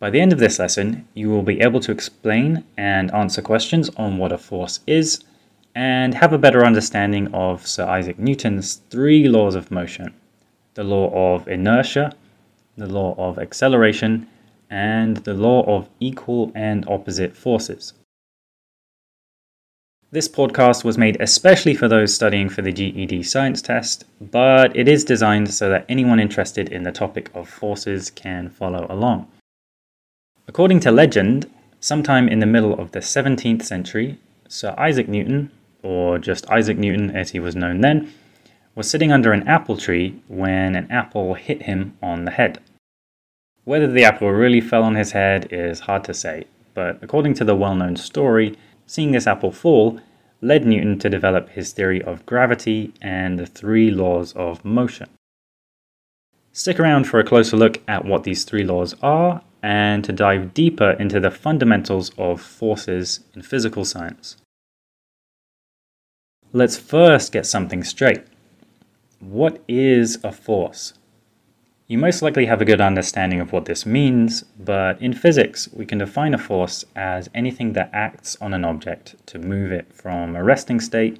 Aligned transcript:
By 0.00 0.10
the 0.10 0.20
end 0.20 0.32
of 0.32 0.40
this 0.40 0.58
lesson, 0.58 1.06
you 1.14 1.30
will 1.30 1.44
be 1.44 1.60
able 1.60 1.78
to 1.78 1.92
explain 1.92 2.64
and 2.76 3.14
answer 3.14 3.42
questions 3.42 3.90
on 3.90 4.18
what 4.18 4.32
a 4.32 4.38
force 4.38 4.80
is 4.88 5.22
and 5.76 6.14
have 6.14 6.32
a 6.32 6.38
better 6.38 6.66
understanding 6.66 7.32
of 7.32 7.64
Sir 7.64 7.86
Isaac 7.86 8.18
Newton's 8.18 8.80
three 8.90 9.28
laws 9.28 9.54
of 9.54 9.70
motion 9.70 10.14
the 10.78 10.84
law 10.84 11.34
of 11.34 11.48
inertia, 11.48 12.14
the 12.76 12.86
law 12.86 13.12
of 13.18 13.36
acceleration, 13.36 14.28
and 14.70 15.16
the 15.16 15.34
law 15.34 15.64
of 15.64 15.88
equal 15.98 16.52
and 16.54 16.86
opposite 16.86 17.36
forces. 17.36 17.94
This 20.12 20.28
podcast 20.28 20.84
was 20.84 20.96
made 20.96 21.20
especially 21.20 21.74
for 21.74 21.88
those 21.88 22.14
studying 22.14 22.48
for 22.48 22.62
the 22.62 22.70
GED 22.70 23.24
science 23.24 23.60
test, 23.60 24.04
but 24.20 24.76
it 24.76 24.86
is 24.86 25.02
designed 25.02 25.52
so 25.52 25.68
that 25.68 25.84
anyone 25.88 26.20
interested 26.20 26.68
in 26.68 26.84
the 26.84 26.92
topic 26.92 27.28
of 27.34 27.48
forces 27.48 28.08
can 28.08 28.48
follow 28.48 28.86
along. 28.88 29.26
According 30.46 30.78
to 30.80 30.92
legend, 30.92 31.50
sometime 31.80 32.28
in 32.28 32.38
the 32.38 32.46
middle 32.46 32.78
of 32.78 32.92
the 32.92 33.00
17th 33.00 33.64
century, 33.64 34.16
Sir 34.46 34.76
Isaac 34.78 35.08
Newton, 35.08 35.50
or 35.82 36.20
just 36.20 36.48
Isaac 36.48 36.78
Newton 36.78 37.10
as 37.16 37.30
he 37.30 37.40
was 37.40 37.56
known 37.56 37.80
then, 37.80 38.12
was 38.78 38.88
sitting 38.88 39.10
under 39.10 39.32
an 39.32 39.48
apple 39.48 39.76
tree 39.76 40.22
when 40.28 40.76
an 40.76 40.88
apple 40.88 41.34
hit 41.34 41.62
him 41.62 41.98
on 42.00 42.24
the 42.24 42.30
head. 42.30 42.60
Whether 43.64 43.88
the 43.88 44.04
apple 44.04 44.30
really 44.30 44.60
fell 44.60 44.84
on 44.84 44.94
his 44.94 45.10
head 45.10 45.48
is 45.50 45.80
hard 45.80 46.04
to 46.04 46.14
say, 46.14 46.46
but 46.74 47.02
according 47.02 47.34
to 47.34 47.44
the 47.44 47.56
well 47.56 47.74
known 47.74 47.96
story, 47.96 48.56
seeing 48.86 49.10
this 49.10 49.26
apple 49.26 49.50
fall 49.50 49.98
led 50.40 50.64
Newton 50.64 50.96
to 51.00 51.10
develop 51.10 51.48
his 51.48 51.72
theory 51.72 52.00
of 52.00 52.24
gravity 52.24 52.92
and 53.02 53.36
the 53.36 53.46
three 53.46 53.90
laws 53.90 54.32
of 54.34 54.64
motion. 54.64 55.08
Stick 56.52 56.78
around 56.78 57.08
for 57.08 57.18
a 57.18 57.24
closer 57.24 57.56
look 57.56 57.82
at 57.88 58.04
what 58.04 58.22
these 58.22 58.44
three 58.44 58.62
laws 58.62 58.94
are 59.02 59.42
and 59.60 60.04
to 60.04 60.12
dive 60.12 60.54
deeper 60.54 60.90
into 61.00 61.18
the 61.18 61.32
fundamentals 61.32 62.12
of 62.16 62.40
forces 62.40 63.24
in 63.34 63.42
physical 63.42 63.84
science. 63.84 64.36
Let's 66.52 66.76
first 66.76 67.32
get 67.32 67.44
something 67.44 67.82
straight. 67.82 68.22
What 69.20 69.64
is 69.66 70.22
a 70.22 70.30
force? 70.30 70.94
You 71.88 71.98
most 71.98 72.22
likely 72.22 72.46
have 72.46 72.60
a 72.60 72.64
good 72.64 72.80
understanding 72.80 73.40
of 73.40 73.50
what 73.50 73.64
this 73.64 73.84
means, 73.84 74.42
but 74.42 75.02
in 75.02 75.12
physics, 75.12 75.68
we 75.72 75.86
can 75.86 75.98
define 75.98 76.34
a 76.34 76.38
force 76.38 76.84
as 76.94 77.28
anything 77.34 77.72
that 77.72 77.90
acts 77.92 78.36
on 78.40 78.54
an 78.54 78.64
object 78.64 79.16
to 79.26 79.40
move 79.40 79.72
it 79.72 79.92
from 79.92 80.36
a 80.36 80.44
resting 80.44 80.78
state, 80.78 81.18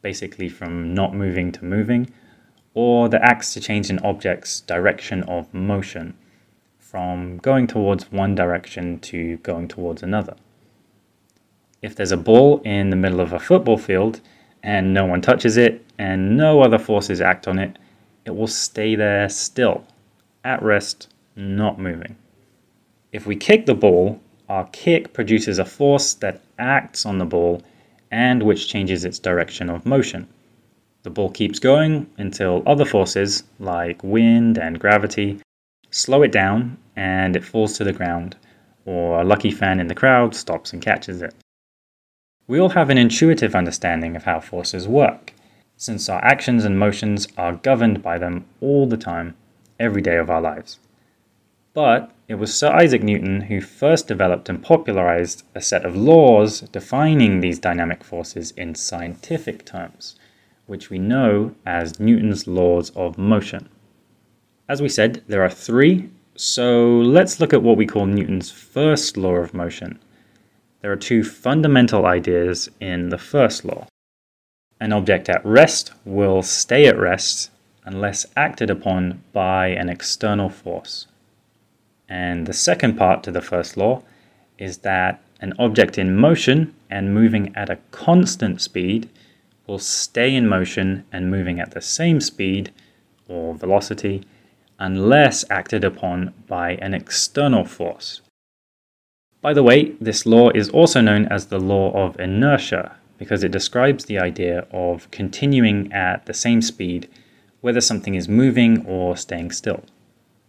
basically 0.00 0.48
from 0.48 0.94
not 0.94 1.14
moving 1.14 1.52
to 1.52 1.64
moving, 1.64 2.10
or 2.72 3.08
that 3.10 3.20
acts 3.22 3.52
to 3.52 3.60
change 3.60 3.90
an 3.90 3.98
object's 3.98 4.60
direction 4.62 5.22
of 5.24 5.52
motion, 5.52 6.14
from 6.78 7.36
going 7.38 7.66
towards 7.66 8.10
one 8.10 8.34
direction 8.34 8.98
to 9.00 9.36
going 9.38 9.68
towards 9.68 10.02
another. 10.02 10.36
If 11.82 11.94
there's 11.94 12.12
a 12.12 12.16
ball 12.16 12.62
in 12.64 12.88
the 12.88 12.96
middle 12.96 13.20
of 13.20 13.34
a 13.34 13.38
football 13.38 13.76
field, 13.76 14.22
and 14.66 14.92
no 14.92 15.06
one 15.06 15.22
touches 15.22 15.56
it 15.56 15.84
and 15.96 16.36
no 16.36 16.60
other 16.60 16.78
forces 16.78 17.20
act 17.20 17.46
on 17.46 17.56
it, 17.58 17.78
it 18.24 18.34
will 18.34 18.48
stay 18.48 18.96
there 18.96 19.28
still, 19.28 19.86
at 20.44 20.60
rest, 20.60 21.08
not 21.36 21.78
moving. 21.78 22.16
If 23.12 23.26
we 23.26 23.36
kick 23.36 23.66
the 23.66 23.76
ball, 23.76 24.20
our 24.48 24.68
kick 24.72 25.12
produces 25.12 25.60
a 25.60 25.64
force 25.64 26.14
that 26.14 26.42
acts 26.58 27.06
on 27.06 27.18
the 27.18 27.24
ball 27.24 27.62
and 28.10 28.42
which 28.42 28.68
changes 28.68 29.04
its 29.04 29.20
direction 29.20 29.70
of 29.70 29.86
motion. 29.86 30.26
The 31.04 31.10
ball 31.10 31.30
keeps 31.30 31.60
going 31.60 32.10
until 32.18 32.64
other 32.66 32.84
forces, 32.84 33.44
like 33.60 34.02
wind 34.02 34.58
and 34.58 34.80
gravity, 34.80 35.38
slow 35.92 36.22
it 36.24 36.32
down 36.32 36.76
and 36.96 37.36
it 37.36 37.44
falls 37.44 37.78
to 37.78 37.84
the 37.84 37.92
ground, 37.92 38.34
or 38.84 39.20
a 39.20 39.24
lucky 39.24 39.52
fan 39.52 39.78
in 39.78 39.86
the 39.86 39.94
crowd 39.94 40.34
stops 40.34 40.72
and 40.72 40.82
catches 40.82 41.22
it. 41.22 41.34
We 42.48 42.60
all 42.60 42.70
have 42.70 42.90
an 42.90 42.98
intuitive 42.98 43.56
understanding 43.56 44.14
of 44.14 44.22
how 44.22 44.38
forces 44.38 44.86
work, 44.86 45.32
since 45.76 46.08
our 46.08 46.24
actions 46.24 46.64
and 46.64 46.78
motions 46.78 47.26
are 47.36 47.54
governed 47.54 48.02
by 48.02 48.18
them 48.18 48.44
all 48.60 48.86
the 48.86 48.96
time, 48.96 49.34
every 49.80 50.00
day 50.00 50.16
of 50.16 50.30
our 50.30 50.40
lives. 50.40 50.78
But 51.74 52.12
it 52.28 52.36
was 52.36 52.54
Sir 52.54 52.72
Isaac 52.72 53.02
Newton 53.02 53.42
who 53.42 53.60
first 53.60 54.06
developed 54.06 54.48
and 54.48 54.62
popularized 54.62 55.42
a 55.54 55.60
set 55.60 55.84
of 55.84 55.96
laws 55.96 56.60
defining 56.60 57.40
these 57.40 57.58
dynamic 57.58 58.04
forces 58.04 58.52
in 58.52 58.74
scientific 58.74 59.64
terms, 59.64 60.16
which 60.66 60.88
we 60.88 60.98
know 60.98 61.54
as 61.66 62.00
Newton's 62.00 62.46
laws 62.46 62.90
of 62.96 63.18
motion. 63.18 63.68
As 64.68 64.80
we 64.80 64.88
said, 64.88 65.22
there 65.26 65.42
are 65.42 65.50
three, 65.50 66.10
so 66.36 66.98
let's 67.00 67.40
look 67.40 67.52
at 67.52 67.62
what 67.62 67.76
we 67.76 67.86
call 67.86 68.06
Newton's 68.06 68.50
first 68.50 69.16
law 69.16 69.34
of 69.34 69.52
motion, 69.52 69.98
there 70.80 70.92
are 70.92 70.96
two 70.96 71.24
fundamental 71.24 72.06
ideas 72.06 72.68
in 72.80 73.08
the 73.08 73.18
first 73.18 73.64
law. 73.64 73.86
An 74.78 74.92
object 74.92 75.28
at 75.28 75.44
rest 75.44 75.92
will 76.04 76.42
stay 76.42 76.86
at 76.86 76.98
rest 76.98 77.50
unless 77.84 78.26
acted 78.36 78.68
upon 78.68 79.22
by 79.32 79.68
an 79.68 79.88
external 79.88 80.50
force. 80.50 81.06
And 82.08 82.46
the 82.46 82.52
second 82.52 82.96
part 82.96 83.22
to 83.24 83.30
the 83.30 83.40
first 83.40 83.76
law 83.76 84.02
is 84.58 84.78
that 84.78 85.22
an 85.40 85.54
object 85.58 85.98
in 85.98 86.16
motion 86.16 86.74
and 86.90 87.14
moving 87.14 87.54
at 87.56 87.70
a 87.70 87.78
constant 87.90 88.60
speed 88.60 89.08
will 89.66 89.78
stay 89.78 90.34
in 90.34 90.48
motion 90.48 91.04
and 91.12 91.30
moving 91.30 91.60
at 91.60 91.72
the 91.72 91.80
same 91.80 92.20
speed 92.20 92.72
or 93.28 93.54
velocity 93.54 94.24
unless 94.78 95.44
acted 95.50 95.84
upon 95.84 96.32
by 96.46 96.72
an 96.76 96.94
external 96.94 97.64
force. 97.64 98.20
By 99.46 99.52
the 99.52 99.62
way, 99.62 99.92
this 100.00 100.26
law 100.26 100.50
is 100.50 100.68
also 100.70 101.00
known 101.00 101.26
as 101.26 101.46
the 101.46 101.60
law 101.60 101.92
of 101.92 102.18
inertia 102.18 102.96
because 103.16 103.44
it 103.44 103.52
describes 103.52 104.04
the 104.04 104.18
idea 104.18 104.66
of 104.72 105.08
continuing 105.12 105.92
at 105.92 106.26
the 106.26 106.34
same 106.34 106.60
speed 106.60 107.08
whether 107.60 107.80
something 107.80 108.16
is 108.16 108.28
moving 108.28 108.84
or 108.86 109.16
staying 109.16 109.52
still. 109.52 109.84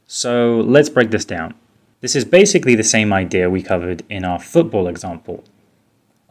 So 0.08 0.62
let's 0.66 0.90
break 0.90 1.12
this 1.12 1.26
down. 1.26 1.54
This 2.02 2.16
is 2.16 2.26
basically 2.26 2.74
the 2.74 2.84
same 2.84 3.14
idea 3.14 3.52
we 3.52 3.62
covered 3.62 4.02
in 4.10 4.26
our 4.26 4.40
football 4.40 4.88
example. 4.88 5.44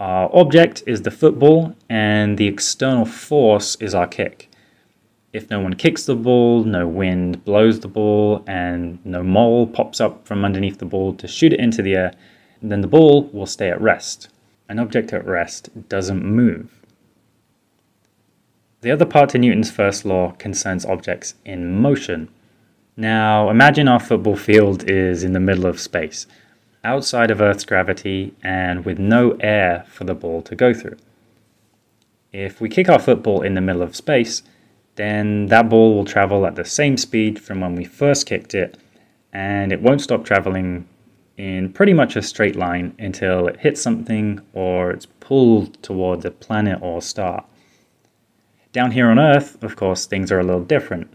Our 0.01 0.29
object 0.35 0.83
is 0.89 1.03
the 1.03 1.13
football, 1.13 1.77
and 1.89 2.37
the 2.37 2.49
external 2.49 3.05
force 3.05 3.77
is 3.77 3.95
our 3.95 4.09
kick. 4.09 4.51
If 5.33 5.49
no 5.51 5.61
one 5.61 5.75
kicks 5.75 6.05
the 6.05 6.17
ball, 6.17 6.65
no 6.65 6.89
wind 6.89 7.45
blows 7.45 7.79
the 7.79 7.87
ball, 7.87 8.43
and 8.49 8.99
no 9.05 9.23
mole 9.23 9.69
pops 9.69 10.01
up 10.01 10.27
from 10.27 10.45
underneath 10.45 10.79
the 10.79 10.85
ball 10.85 11.15
to 11.15 11.29
shoot 11.29 11.53
it 11.53 11.61
into 11.61 11.81
the 11.81 11.95
air, 11.95 12.13
then 12.63 12.81
the 12.81 12.87
ball 12.87 13.25
will 13.33 13.47
stay 13.47 13.71
at 13.71 13.81
rest. 13.81 14.29
An 14.69 14.79
object 14.79 15.13
at 15.13 15.27
rest 15.27 15.89
doesn't 15.89 16.25
move. 16.25 16.81
The 18.81 18.91
other 18.91 19.05
part 19.05 19.31
to 19.31 19.39
Newton's 19.39 19.71
first 19.71 20.05
law 20.05 20.33
concerns 20.33 20.85
objects 20.85 21.35
in 21.45 21.81
motion. 21.81 22.29
Now, 22.97 23.51
imagine 23.51 23.89
our 23.89 24.01
football 24.01 24.37
field 24.37 24.89
is 24.89 25.25
in 25.25 25.33
the 25.33 25.41
middle 25.41 25.67
of 25.67 25.81
space, 25.81 26.27
outside 26.85 27.31
of 27.31 27.41
Earth's 27.41 27.65
gravity, 27.65 28.35
and 28.43 28.85
with 28.85 28.99
no 28.99 29.33
air 29.41 29.85
for 29.89 30.05
the 30.05 30.15
ball 30.15 30.43
to 30.43 30.55
go 30.55 30.73
through. 30.73 30.97
If 32.33 32.61
we 32.61 32.69
kick 32.69 32.89
our 32.89 32.99
football 32.99 33.43
in 33.43 33.55
the 33.55 33.61
middle 33.61 33.83
of 33.83 33.97
space, 33.97 34.43
then 34.97 35.47
that 35.47 35.69
ball 35.69 35.95
will 35.95 36.05
travel 36.05 36.47
at 36.47 36.57
the 36.57 36.65
same 36.65 36.97
speed 36.97 37.41
from 37.41 37.61
when 37.61 37.75
we 37.75 37.85
first 37.85 38.27
kicked 38.27 38.55
it, 38.55 38.77
and 39.33 39.73
it 39.73 39.83
won't 39.83 40.01
stop 40.01 40.25
traveling 40.25 40.89
in 41.37 41.73
pretty 41.73 41.93
much 41.93 42.17
a 42.17 42.23
straight 42.23 42.57
line 42.57 42.95
until 42.99 43.47
it 43.47 43.61
hits 43.61 43.81
something 43.81 44.41
or 44.53 44.91
it's 44.91 45.07
pulled 45.07 45.83
towards 45.83 46.25
a 46.25 46.31
planet 46.31 46.79
or 46.81 47.03
star. 47.03 47.45
Down 48.73 48.91
here 48.91 49.09
on 49.11 49.19
Earth, 49.19 49.63
of 49.63 49.77
course, 49.77 50.07
things 50.07 50.31
are 50.31 50.41
a 50.41 50.45
little 50.45 50.65
different, 50.65 51.13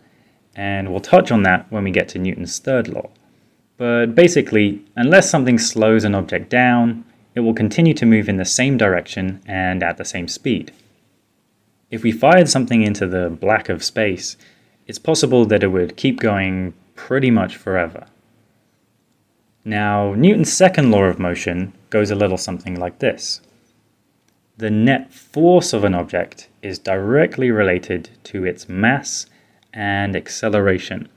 and 0.55 0.89
we'll 0.89 0.99
touch 0.99 1.31
on 1.31 1.43
that 1.43 1.71
when 1.71 1.83
we 1.83 1.91
get 1.91 2.09
to 2.09 2.19
Newton's 2.19 2.59
third 2.59 2.87
law. 2.87 3.09
But 3.77 4.15
basically, 4.15 4.83
unless 4.95 5.29
something 5.29 5.57
slows 5.57 6.03
an 6.03 6.15
object 6.15 6.49
down, 6.49 7.05
it 7.33 7.39
will 7.39 7.53
continue 7.53 7.93
to 7.95 8.05
move 8.05 8.29
in 8.29 8.37
the 8.37 8.45
same 8.45 8.77
direction 8.77 9.41
and 9.45 9.81
at 9.81 9.97
the 9.97 10.05
same 10.05 10.27
speed. 10.27 10.71
If 11.89 12.03
we 12.03 12.11
fired 12.11 12.49
something 12.49 12.81
into 12.81 13.07
the 13.07 13.29
black 13.29 13.69
of 13.69 13.83
space, 13.83 14.37
it's 14.87 14.99
possible 14.99 15.45
that 15.45 15.63
it 15.63 15.67
would 15.67 15.97
keep 15.97 16.19
going 16.19 16.73
pretty 16.95 17.31
much 17.31 17.57
forever. 17.57 18.05
Now, 19.63 20.15
Newton's 20.15 20.51
second 20.51 20.89
law 20.89 21.03
of 21.03 21.19
motion 21.19 21.73
goes 21.91 22.09
a 22.09 22.15
little 22.15 22.37
something 22.37 22.79
like 22.79 22.99
this. 22.99 23.41
The 24.57 24.71
net 24.71 25.13
force 25.13 25.71
of 25.71 25.83
an 25.83 25.93
object 25.93 26.49
is 26.61 26.79
directly 26.79 27.51
related 27.51 28.09
to 28.25 28.43
its 28.43 28.67
mass 28.67 29.27
and 29.73 30.15
acceleration. 30.15 31.09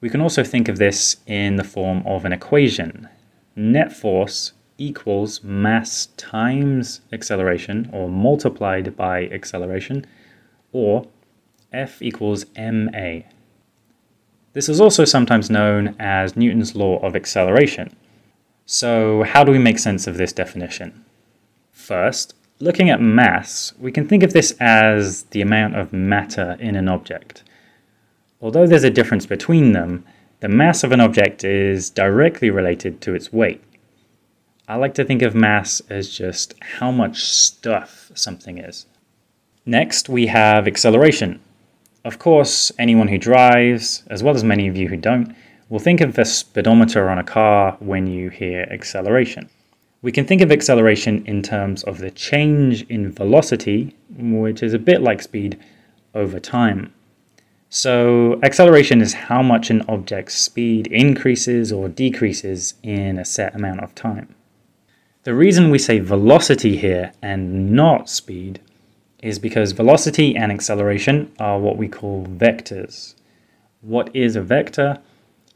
We 0.00 0.10
can 0.10 0.20
also 0.20 0.44
think 0.44 0.68
of 0.68 0.76
this 0.76 1.16
in 1.26 1.56
the 1.56 1.64
form 1.64 2.02
of 2.06 2.24
an 2.24 2.32
equation. 2.32 3.08
Net 3.56 3.92
force 3.92 4.52
equals 4.78 5.42
mass 5.42 6.06
times 6.18 7.00
acceleration, 7.10 7.88
or 7.92 8.08
multiplied 8.08 8.94
by 8.96 9.28
acceleration, 9.28 10.04
or 10.72 11.06
F 11.72 12.02
equals 12.02 12.44
ma. 12.56 13.20
This 14.56 14.70
is 14.70 14.80
also 14.80 15.04
sometimes 15.04 15.50
known 15.50 15.94
as 15.98 16.34
Newton's 16.34 16.74
law 16.74 16.98
of 17.00 17.14
acceleration. 17.14 17.94
So, 18.64 19.22
how 19.22 19.44
do 19.44 19.52
we 19.52 19.58
make 19.58 19.78
sense 19.78 20.06
of 20.06 20.16
this 20.16 20.32
definition? 20.32 21.04
First, 21.72 22.32
looking 22.58 22.88
at 22.88 22.98
mass, 22.98 23.74
we 23.78 23.92
can 23.92 24.08
think 24.08 24.22
of 24.22 24.32
this 24.32 24.52
as 24.58 25.24
the 25.24 25.42
amount 25.42 25.76
of 25.76 25.92
matter 25.92 26.56
in 26.58 26.74
an 26.74 26.88
object. 26.88 27.44
Although 28.40 28.66
there's 28.66 28.82
a 28.82 28.88
difference 28.88 29.26
between 29.26 29.72
them, 29.72 30.06
the 30.40 30.48
mass 30.48 30.82
of 30.82 30.90
an 30.90 31.00
object 31.00 31.44
is 31.44 31.90
directly 31.90 32.48
related 32.48 33.02
to 33.02 33.14
its 33.14 33.30
weight. 33.30 33.62
I 34.66 34.76
like 34.76 34.94
to 34.94 35.04
think 35.04 35.20
of 35.20 35.34
mass 35.34 35.82
as 35.90 36.08
just 36.08 36.54
how 36.78 36.90
much 36.90 37.22
stuff 37.26 38.10
something 38.14 38.56
is. 38.56 38.86
Next, 39.66 40.08
we 40.08 40.28
have 40.28 40.66
acceleration. 40.66 41.40
Of 42.06 42.20
course, 42.20 42.70
anyone 42.78 43.08
who 43.08 43.18
drives, 43.18 44.04
as 44.06 44.22
well 44.22 44.36
as 44.36 44.44
many 44.44 44.68
of 44.68 44.76
you 44.76 44.86
who 44.86 44.96
don't, 44.96 45.34
will 45.68 45.80
think 45.80 46.00
of 46.00 46.14
the 46.14 46.24
speedometer 46.24 47.08
on 47.08 47.18
a 47.18 47.24
car 47.24 47.76
when 47.80 48.06
you 48.06 48.30
hear 48.30 48.62
acceleration. 48.70 49.50
We 50.02 50.12
can 50.12 50.24
think 50.24 50.40
of 50.40 50.52
acceleration 50.52 51.24
in 51.26 51.42
terms 51.42 51.82
of 51.82 51.98
the 51.98 52.12
change 52.12 52.82
in 52.82 53.10
velocity, 53.10 53.96
which 54.16 54.62
is 54.62 54.72
a 54.72 54.78
bit 54.78 55.02
like 55.02 55.20
speed, 55.20 55.58
over 56.14 56.38
time. 56.38 56.94
So, 57.70 58.38
acceleration 58.40 59.00
is 59.00 59.12
how 59.12 59.42
much 59.42 59.68
an 59.70 59.82
object's 59.88 60.36
speed 60.36 60.86
increases 60.86 61.72
or 61.72 61.88
decreases 61.88 62.74
in 62.84 63.18
a 63.18 63.24
set 63.24 63.52
amount 63.56 63.80
of 63.80 63.96
time. 63.96 64.32
The 65.24 65.34
reason 65.34 65.70
we 65.70 65.80
say 65.80 65.98
velocity 65.98 66.76
here 66.76 67.10
and 67.20 67.72
not 67.72 68.08
speed 68.08 68.60
is 69.26 69.40
because 69.40 69.72
velocity 69.72 70.36
and 70.36 70.52
acceleration 70.52 71.32
are 71.40 71.58
what 71.58 71.76
we 71.76 71.88
call 71.88 72.24
vectors. 72.26 73.16
What 73.80 74.14
is 74.14 74.36
a 74.36 74.40
vector? 74.40 74.98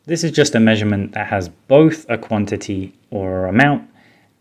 This 0.06 0.24
is 0.24 0.32
just 0.32 0.56
a 0.56 0.60
measurement 0.60 1.12
that 1.12 1.28
has 1.28 1.48
both 1.68 2.04
a 2.10 2.18
quantity 2.18 2.92
or 3.10 3.46
amount 3.46 3.88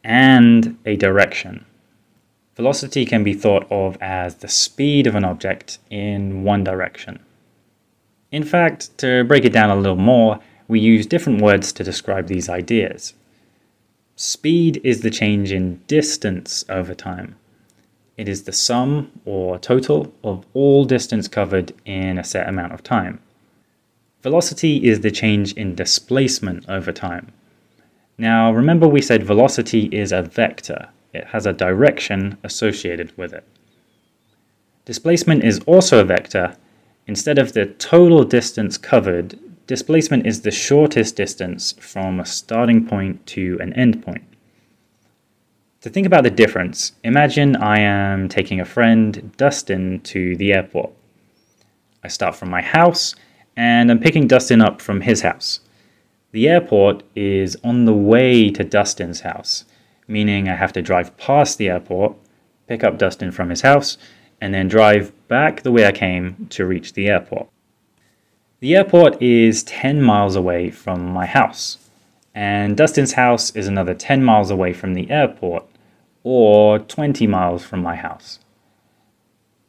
and 0.04 0.78
a 0.86 0.96
direction. 0.96 1.64
Velocity 2.56 3.06
can 3.06 3.24
be 3.24 3.36
thought 3.36 3.68
of 3.72 3.98
as 4.02 4.36
the 4.36 4.48
speed 4.48 5.06
of 5.06 5.14
an 5.14 5.24
object 5.24 5.78
in 5.92 6.44
one 6.44 6.64
direction. 6.64 7.20
In 8.32 8.44
fact, 8.44 8.98
to 8.98 9.24
break 9.26 9.46
it 9.46 9.54
down 9.54 9.70
a 9.70 9.76
little 9.76 9.96
more, 9.96 10.40
we 10.68 10.80
use 10.80 11.06
different 11.06 11.42
words 11.42 11.72
to 11.74 11.84
describe 11.84 12.28
these 12.28 12.50
ideas. 12.50 13.14
Speed 14.16 14.82
is 14.84 15.02
the 15.02 15.12
change 15.12 15.52
in 15.52 15.82
distance 15.88 16.66
over 16.68 16.94
time. 16.94 17.36
It 18.20 18.28
is 18.28 18.44
the 18.44 18.52
sum 18.52 19.14
or 19.24 19.58
total 19.60 20.14
of 20.26 20.46
all 20.54 20.84
distance 20.84 21.30
covered 21.30 21.72
in 21.86 22.18
a 22.18 22.24
set 22.26 22.50
amount 22.50 22.74
of 22.74 22.84
time. 22.84 23.22
Velocity 24.24 24.90
is 24.90 25.00
the 25.00 25.10
change 25.10 25.54
in 25.54 25.74
displacement 25.74 26.68
over 26.68 26.92
time. 26.92 27.32
Now, 28.18 28.52
remember 28.52 28.90
we 28.90 29.02
said 29.02 29.24
velocity 29.24 29.86
is 29.94 30.12
a 30.12 30.22
vector. 30.22 30.90
It 31.14 31.28
has 31.28 31.46
a 31.46 31.54
direction 31.54 32.38
associated 32.44 33.18
with 33.18 33.32
it. 33.32 33.46
Displacement 34.84 35.46
is 35.46 35.62
also 35.66 36.02
a 36.02 36.12
vector. 36.18 36.58
Instead 37.08 37.38
of 37.38 37.54
the 37.54 37.68
total 37.68 38.26
distance 38.26 38.78
covered, 38.78 39.40
displacement 39.66 40.28
is 40.28 40.42
the 40.42 40.52
shortest 40.52 41.16
distance 41.16 41.72
from 41.80 42.20
a 42.20 42.26
starting 42.26 42.86
point 42.86 43.26
to 43.28 43.58
an 43.62 43.72
end 43.76 44.04
point. 44.04 44.29
To 45.82 45.90
think 45.90 46.06
about 46.06 46.24
the 46.24 46.30
difference, 46.30 46.92
imagine 47.06 47.56
I 47.56 47.80
am 47.80 48.28
taking 48.28 48.60
a 48.60 48.66
friend, 48.66 49.32
Dustin, 49.38 50.02
to 50.02 50.36
the 50.36 50.52
airport. 50.52 50.92
I 52.04 52.10
start 52.10 52.36
from 52.36 52.50
my 52.50 52.62
house 52.62 53.16
and 53.56 53.90
I'm 53.90 54.02
picking 54.02 54.28
Dustin 54.28 54.60
up 54.60 54.82
from 54.82 55.00
his 55.00 55.22
house. 55.22 55.62
The 56.34 56.50
airport 56.50 57.04
is 57.16 57.56
on 57.64 57.86
the 57.86 57.94
way 57.94 58.50
to 58.50 58.64
Dustin's 58.66 59.22
house, 59.22 59.64
meaning 60.06 60.50
I 60.50 60.56
have 60.56 60.74
to 60.74 60.82
drive 60.82 61.16
past 61.16 61.58
the 61.58 61.70
airport, 61.70 62.14
pick 62.68 62.84
up 62.84 62.98
Dustin 62.98 63.32
from 63.32 63.50
his 63.50 63.62
house, 63.62 63.98
and 64.42 64.54
then 64.54 64.68
drive 64.68 65.14
back 65.30 65.62
the 65.62 65.72
way 65.72 65.86
I 65.86 65.94
came 65.94 66.48
to 66.50 66.66
reach 66.66 66.92
the 66.92 67.08
airport. 67.08 67.48
The 68.60 68.76
airport 68.76 69.22
is 69.22 69.64
10 69.64 70.02
miles 70.02 70.36
away 70.36 70.72
from 70.72 71.08
my 71.08 71.26
house 71.26 71.78
and 72.36 72.78
Dustin's 72.78 73.14
house 73.14 73.56
is 73.56 73.68
another 73.68 73.94
10 73.94 74.24
miles 74.24 74.52
away 74.52 74.72
from 74.72 74.94
the 74.94 75.10
airport, 75.10 75.66
or 76.30 76.78
20 76.78 77.26
miles 77.26 77.66
from 77.66 77.82
my 77.82 77.96
house. 77.96 78.38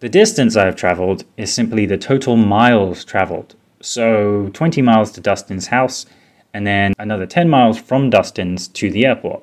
The 0.01 0.11
distance 0.11 0.57
I 0.57 0.67
have 0.67 0.77
traveled 0.77 1.25
is 1.39 1.51
simply 1.51 1.87
the 1.87 1.97
total 1.97 2.37
miles 2.37 3.03
traveled. 3.03 3.55
So 3.81 4.51
20 4.53 4.83
miles 4.83 5.11
to 5.13 5.23
Dustin's 5.23 5.69
house, 5.69 6.05
and 6.53 6.67
then 6.67 6.93
another 6.99 7.25
10 7.25 7.49
miles 7.49 7.79
from 7.79 8.11
Dustin's 8.11 8.69
to 8.69 8.91
the 8.91 9.07
airport. 9.07 9.43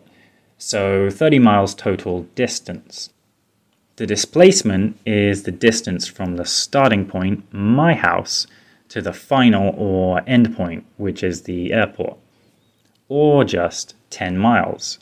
So 0.60 1.10
30 1.10 1.40
miles 1.40 1.74
total 1.74 2.28
distance. 2.36 3.10
The 3.96 4.06
displacement 4.06 5.00
is 5.04 5.42
the 5.42 5.52
distance 5.52 6.08
from 6.08 6.36
the 6.36 6.46
starting 6.46 7.04
point, 7.08 7.52
my 7.52 7.96
house, 7.96 8.46
to 8.90 9.02
the 9.02 9.12
final 9.12 9.74
or 9.76 10.22
end 10.28 10.56
point, 10.56 10.86
which 10.98 11.24
is 11.24 11.42
the 11.42 11.74
airport 11.74 12.20
or 13.10 13.44
just 13.44 13.96
10 14.12 14.38
miles. 14.38 15.00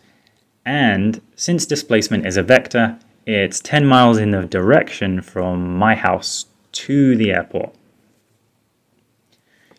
And 0.66 1.22
since 1.36 1.66
displacement 1.66 2.26
is 2.26 2.38
a 2.38 2.44
vector, 2.44 2.98
it's 3.26 3.60
10 3.60 3.86
miles 3.86 4.18
in 4.18 4.32
the 4.32 4.44
direction 4.44 5.22
from 5.22 5.78
my 5.78 5.96
house 5.96 6.46
to 6.74 7.16
the 7.16 7.32
airport. 7.32 7.74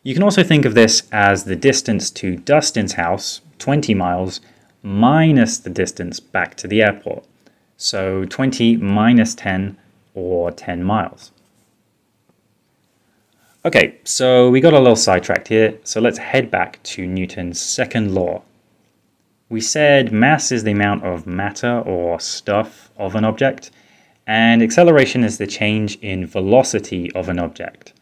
You 0.02 0.14
can 0.14 0.22
also 0.22 0.44
think 0.44 0.64
of 0.64 0.74
this 0.74 1.08
as 1.10 1.44
the 1.44 1.56
distance 1.56 2.10
to 2.12 2.36
Dustin's 2.36 2.92
house, 2.92 3.40
20 3.58 3.94
miles, 3.94 4.40
minus 4.82 5.58
the 5.58 5.70
distance 5.70 6.20
back 6.20 6.54
to 6.58 6.68
the 6.68 6.82
airport. 6.82 7.24
So 7.76 8.24
20 8.24 8.76
minus 8.76 9.34
10, 9.34 9.76
or 10.14 10.50
10 10.50 10.82
miles. 10.82 11.30
Okay, 13.64 13.98
so 14.04 14.48
we 14.48 14.60
got 14.60 14.72
a 14.72 14.78
little 14.78 14.96
sidetracked 14.96 15.48
here, 15.48 15.78
so 15.82 16.00
let's 16.00 16.18
head 16.18 16.50
back 16.50 16.80
to 16.84 17.06
Newton's 17.06 17.60
second 17.60 18.14
law. 18.14 18.42
We 19.48 19.60
said 19.60 20.12
mass 20.12 20.50
is 20.50 20.64
the 20.64 20.72
amount 20.72 21.04
of 21.04 21.26
matter 21.26 21.80
or 21.80 22.18
stuff 22.18 22.90
of 22.96 23.14
an 23.14 23.24
object, 23.24 23.70
and 24.26 24.60
acceleration 24.60 25.22
is 25.22 25.38
the 25.38 25.46
change 25.46 25.96
in 26.00 26.26
velocity 26.26 27.12
of 27.12 27.28
an 27.28 27.38
object. 27.38 27.92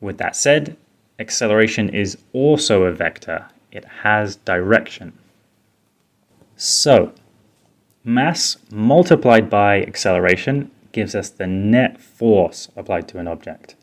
With 0.00 0.18
that 0.18 0.34
said, 0.34 0.76
acceleration 1.18 1.88
is 1.88 2.18
also 2.32 2.82
a 2.82 2.92
vector, 2.92 3.46
it 3.70 3.84
has 4.02 4.36
direction. 4.36 5.12
So, 6.56 7.12
mass 8.02 8.56
multiplied 8.70 9.48
by 9.48 9.82
acceleration 9.82 10.72
gives 10.90 11.14
us 11.14 11.30
the 11.30 11.46
net 11.46 12.00
force 12.00 12.68
applied 12.76 13.06
to 13.08 13.18
an 13.18 13.28
object. 13.28 13.76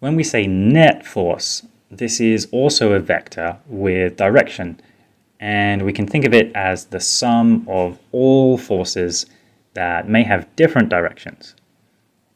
When 0.00 0.14
we 0.14 0.24
say 0.24 0.46
net 0.46 1.06
force, 1.06 1.62
this 1.90 2.20
is 2.20 2.48
also 2.52 2.92
a 2.92 3.00
vector 3.00 3.58
with 3.66 4.16
direction, 4.16 4.80
and 5.40 5.82
we 5.82 5.92
can 5.92 6.06
think 6.06 6.24
of 6.24 6.34
it 6.34 6.50
as 6.54 6.86
the 6.86 7.00
sum 7.00 7.64
of 7.68 7.98
all 8.12 8.58
forces 8.58 9.26
that 9.74 10.08
may 10.08 10.22
have 10.24 10.54
different 10.56 10.88
directions. 10.88 11.54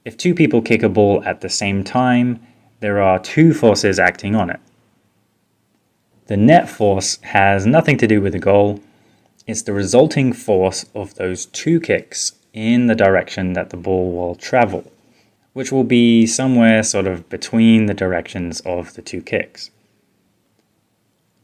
If 0.04 0.16
two 0.16 0.34
people 0.34 0.62
kick 0.62 0.82
a 0.82 0.88
ball 0.88 1.22
at 1.24 1.40
the 1.40 1.48
same 1.48 1.84
time, 1.84 2.40
there 2.80 3.00
are 3.00 3.18
two 3.18 3.54
forces 3.54 3.98
acting 3.98 4.34
on 4.34 4.50
it. 4.50 4.60
The 6.26 6.36
net 6.36 6.68
force 6.68 7.18
has 7.22 7.66
nothing 7.66 7.98
to 7.98 8.06
do 8.06 8.20
with 8.20 8.32
the 8.32 8.38
goal, 8.38 8.80
it's 9.46 9.62
the 9.62 9.72
resulting 9.72 10.32
force 10.32 10.86
of 10.94 11.14
those 11.16 11.46
two 11.46 11.80
kicks 11.80 12.32
in 12.52 12.86
the 12.86 12.94
direction 12.94 13.54
that 13.54 13.70
the 13.70 13.76
ball 13.76 14.12
will 14.12 14.34
travel. 14.36 14.84
which 15.52 15.70
will 15.70 15.84
be 15.84 16.26
somewhere 16.26 16.82
sort 16.82 17.06
of 17.06 17.28
between 17.28 17.86
the 17.86 17.94
directions 17.94 18.60
of 18.60 18.94
the 18.94 19.02
two 19.02 19.20
kicks. 19.20 19.70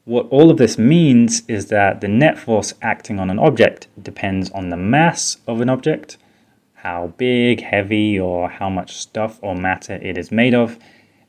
What 0.09 0.27
all 0.31 0.51
of 0.51 0.57
this 0.57 0.79
means 0.79 1.43
is 1.49 1.67
that 1.67 2.01
the 2.01 2.09
net 2.09 2.39
force 2.39 2.73
acting 2.81 3.21
on 3.21 3.29
an 3.29 3.39
object 3.39 3.89
depends 4.03 4.51
on 4.53 4.71
the 4.71 4.77
mass 4.79 5.37
of 5.47 5.61
an 5.61 5.69
object, 5.69 6.17
how 6.77 7.13
big, 7.19 7.61
heavy, 7.61 8.19
or 8.19 8.49
how 8.49 8.71
much 8.71 8.97
stuff 8.97 9.39
or 9.43 9.55
matter 9.55 9.97
it 9.97 10.17
is 10.17 10.33
made 10.33 10.55
of, 10.55 10.79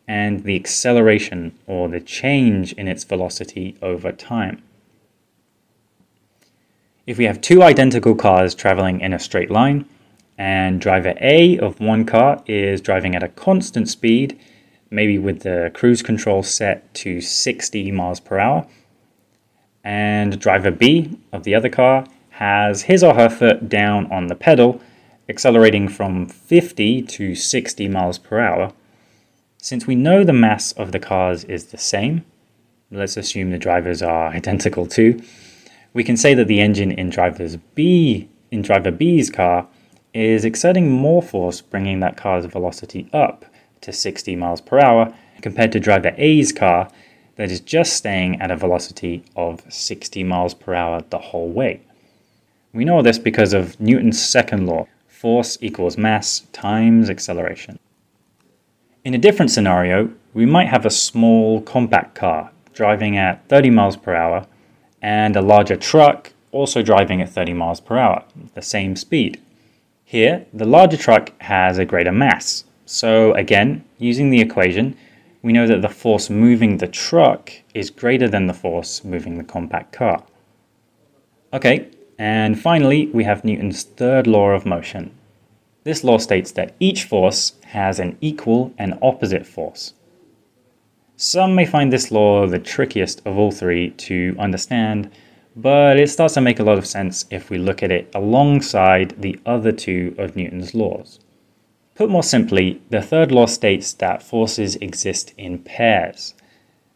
and 0.07 0.45
the 0.45 0.55
acceleration 0.55 1.59
or 1.67 1.89
the 1.89 2.00
change 2.00 2.71
in 2.71 2.88
its 2.88 3.03
velocity 3.03 3.75
over 3.81 4.13
time. 4.13 4.63
If 7.05 7.17
we 7.17 7.25
have 7.25 7.41
two 7.41 7.62
identical 7.62 8.15
cars 8.15 8.55
traveling 8.55 9.01
in 9.01 9.12
a 9.12 9.19
straight 9.19 9.51
line, 9.51 9.89
and 10.38 10.79
driver 10.79 11.15
A 11.19 11.57
of 11.57 11.81
one 11.81 12.05
car 12.05 12.41
is 12.45 12.79
driving 12.79 13.13
at 13.13 13.24
a 13.24 13.27
constant 13.27 13.89
speed, 13.89 14.39
maybe 14.89 15.17
with 15.17 15.41
the 15.41 15.72
cruise 15.74 16.01
control 16.01 16.43
set 16.43 16.93
to 16.96 17.22
60 17.22 17.91
miles 17.91 18.19
per 18.19 18.39
hour, 18.39 18.67
and 19.84 20.39
driver 20.39 20.72
B 20.72 21.17
of 21.31 21.43
the 21.43 21.55
other 21.55 21.69
car 21.69 22.05
has 22.31 22.84
his 22.84 23.03
or 23.03 23.15
her 23.15 23.29
foot 23.29 23.69
down 23.69 24.12
on 24.12 24.27
the 24.27 24.36
pedal, 24.36 24.81
accelerating 25.27 25.88
from 25.88 26.25
50 26.25 27.01
to 27.03 27.36
60 27.36 27.88
miles 27.88 28.17
per 28.17 28.39
hour. 28.39 28.74
Since 29.58 29.86
we 29.86 29.96
know 29.96 30.24
the 30.24 30.34
mass 30.34 30.72
of 30.74 30.91
the 30.91 31.00
cars 31.00 31.43
is 31.43 31.65
the 31.65 31.77
same, 31.77 32.25
let's 32.91 33.17
assume 33.17 33.51
the 33.51 33.58
drivers 33.58 34.01
are 34.01 34.29
identical 34.34 34.86
too 34.86 35.22
we 35.93 36.03
can 36.03 36.17
say 36.17 36.34
that 36.34 36.48
the 36.48 36.60
engine 36.60 36.91
in 36.91 37.10
driver's 37.10 37.58
B 37.75 38.29
in 38.51 38.62
driver 38.62 38.91
B's 38.91 39.29
car 39.29 39.67
is 40.13 40.46
exerting 40.46 40.89
more 40.89 41.22
force 41.22 41.62
bringing 41.62 42.00
that 42.00 42.17
car's 42.17 42.46
velocity 42.46 43.10
up 43.13 43.46
to 43.81 43.93
60 43.93 44.36
miles 44.36 44.62
per 44.62 44.79
hour 44.79 45.13
compared 45.41 45.71
to 45.71 45.79
driver 45.79 46.13
A's 46.17 46.51
car 46.51 46.91
that 47.36 47.51
is 47.51 47.62
just 47.62 47.93
staying 47.93 48.41
at 48.41 48.51
a 48.51 48.57
velocity 48.57 49.24
of 49.36 49.62
60 49.69 50.24
miles 50.24 50.53
per 50.53 50.74
hour 50.74 51.01
the 51.09 51.17
whole 51.17 51.50
way. 51.50 51.81
We 52.74 52.86
know 52.86 53.01
this 53.01 53.17
because 53.17 53.53
of 53.53 53.79
Newton's 53.79 54.24
second 54.24 54.67
law 54.67 54.88
force 55.07 55.57
equals 55.62 55.98
mass 55.98 56.41
times 56.51 57.09
acceleration. 57.09 57.79
In 59.03 59.13
a 59.13 59.17
different 59.17 59.51
scenario, 59.51 60.12
we 60.33 60.45
might 60.45 60.67
have 60.67 60.86
a 60.86 60.89
small 60.89 61.62
compact 61.62 62.15
car 62.15 62.51
driving 62.74 63.17
at 63.17 63.48
30 63.50 63.69
miles 63.69 63.98
per 63.98 64.13
hour 64.13 64.45
and 65.01 65.36
a 65.36 65.41
larger 65.41 65.75
truck 65.75 66.33
also 66.51 66.81
driving 66.81 67.21
at 67.21 67.29
30 67.29 67.53
miles 67.53 67.79
per 67.79 67.98
hour, 67.98 68.24
the 68.53 68.62
same 68.62 68.95
speed. 68.95 69.39
Here, 70.03 70.45
the 70.53 70.65
larger 70.65 70.98
truck 70.98 71.31
has 71.41 71.77
a 71.77 71.86
greater 71.86 72.12
mass. 72.12 72.63
So, 72.91 73.36
again, 73.36 73.86
using 74.00 74.31
the 74.31 74.41
equation, 74.41 74.98
we 75.43 75.53
know 75.53 75.67
that 75.67 75.84
the 75.84 75.89
force 75.89 76.27
moving 76.27 76.77
the 76.77 76.88
truck 76.88 77.51
is 77.75 77.91
greater 77.91 78.27
than 78.27 78.48
the 78.48 78.53
force 78.55 79.03
moving 79.03 79.38
the 79.38 79.43
compact 79.43 79.91
car. 79.93 80.24
Okay, 81.53 81.88
and 82.17 82.60
finally, 82.60 83.05
we 83.13 83.25
have 83.25 83.46
Newton's 83.46 83.84
third 83.84 84.25
law 84.25 84.50
of 84.50 84.65
motion. 84.65 85.12
This 85.84 86.03
law 86.03 86.17
states 86.17 86.51
that 86.53 86.74
each 86.79 87.03
force 87.03 87.53
has 87.65 88.00
an 88.00 88.17
equal 88.22 88.74
and 88.79 88.98
opposite 89.03 89.46
force. 89.46 89.93
Some 91.15 91.53
may 91.53 91.67
find 91.67 91.93
this 91.93 92.10
law 92.10 92.48
the 92.48 92.58
trickiest 92.58 93.22
of 93.24 93.38
all 93.38 93.51
three 93.51 93.91
to 94.10 94.36
understand, 94.39 95.12
but 95.55 96.00
it 96.00 96.10
starts 96.10 96.34
to 96.34 96.41
make 96.41 96.60
a 96.60 96.63
lot 96.63 96.79
of 96.79 96.88
sense 96.88 97.25
if 97.29 97.51
we 97.51 97.60
look 97.60 97.84
at 97.84 97.91
it 97.91 98.10
alongside 98.15 99.13
the 99.22 99.39
other 99.46 99.72
two 99.72 100.15
of 100.17 100.36
Newton's 100.36 100.74
laws. 100.74 101.19
Put 102.00 102.10
more 102.10 102.24
simply, 102.24 102.82
the 102.91 103.01
third 103.01 103.29
law 103.29 103.46
states 103.46 103.91
that 103.91 104.24
forces 104.24 104.77
exist 104.77 105.34
in 105.38 105.60
pairs. 105.60 106.34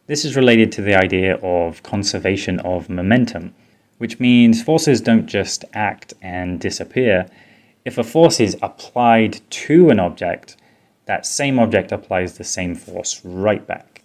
This 0.06 0.24
is 0.24 0.34
related 0.34 0.72
to 0.72 0.80
the 0.80 0.94
idea 0.94 1.34
of 1.42 1.82
conservation 1.82 2.58
of 2.60 2.88
momentum, 2.88 3.54
which 3.98 4.18
means 4.18 4.62
forces 4.62 5.02
don't 5.02 5.26
just 5.26 5.62
act 5.74 6.14
and 6.22 6.58
disappear. 6.58 7.26
If 7.84 7.98
a 7.98 8.02
force 8.02 8.40
is 8.40 8.56
applied 8.62 9.42
to 9.66 9.90
an 9.90 10.00
object, 10.00 10.56
that 11.04 11.26
same 11.26 11.58
object 11.58 11.92
applies 11.92 12.38
the 12.38 12.42
same 12.44 12.74
force 12.74 13.20
right 13.26 13.66
back. 13.66 14.00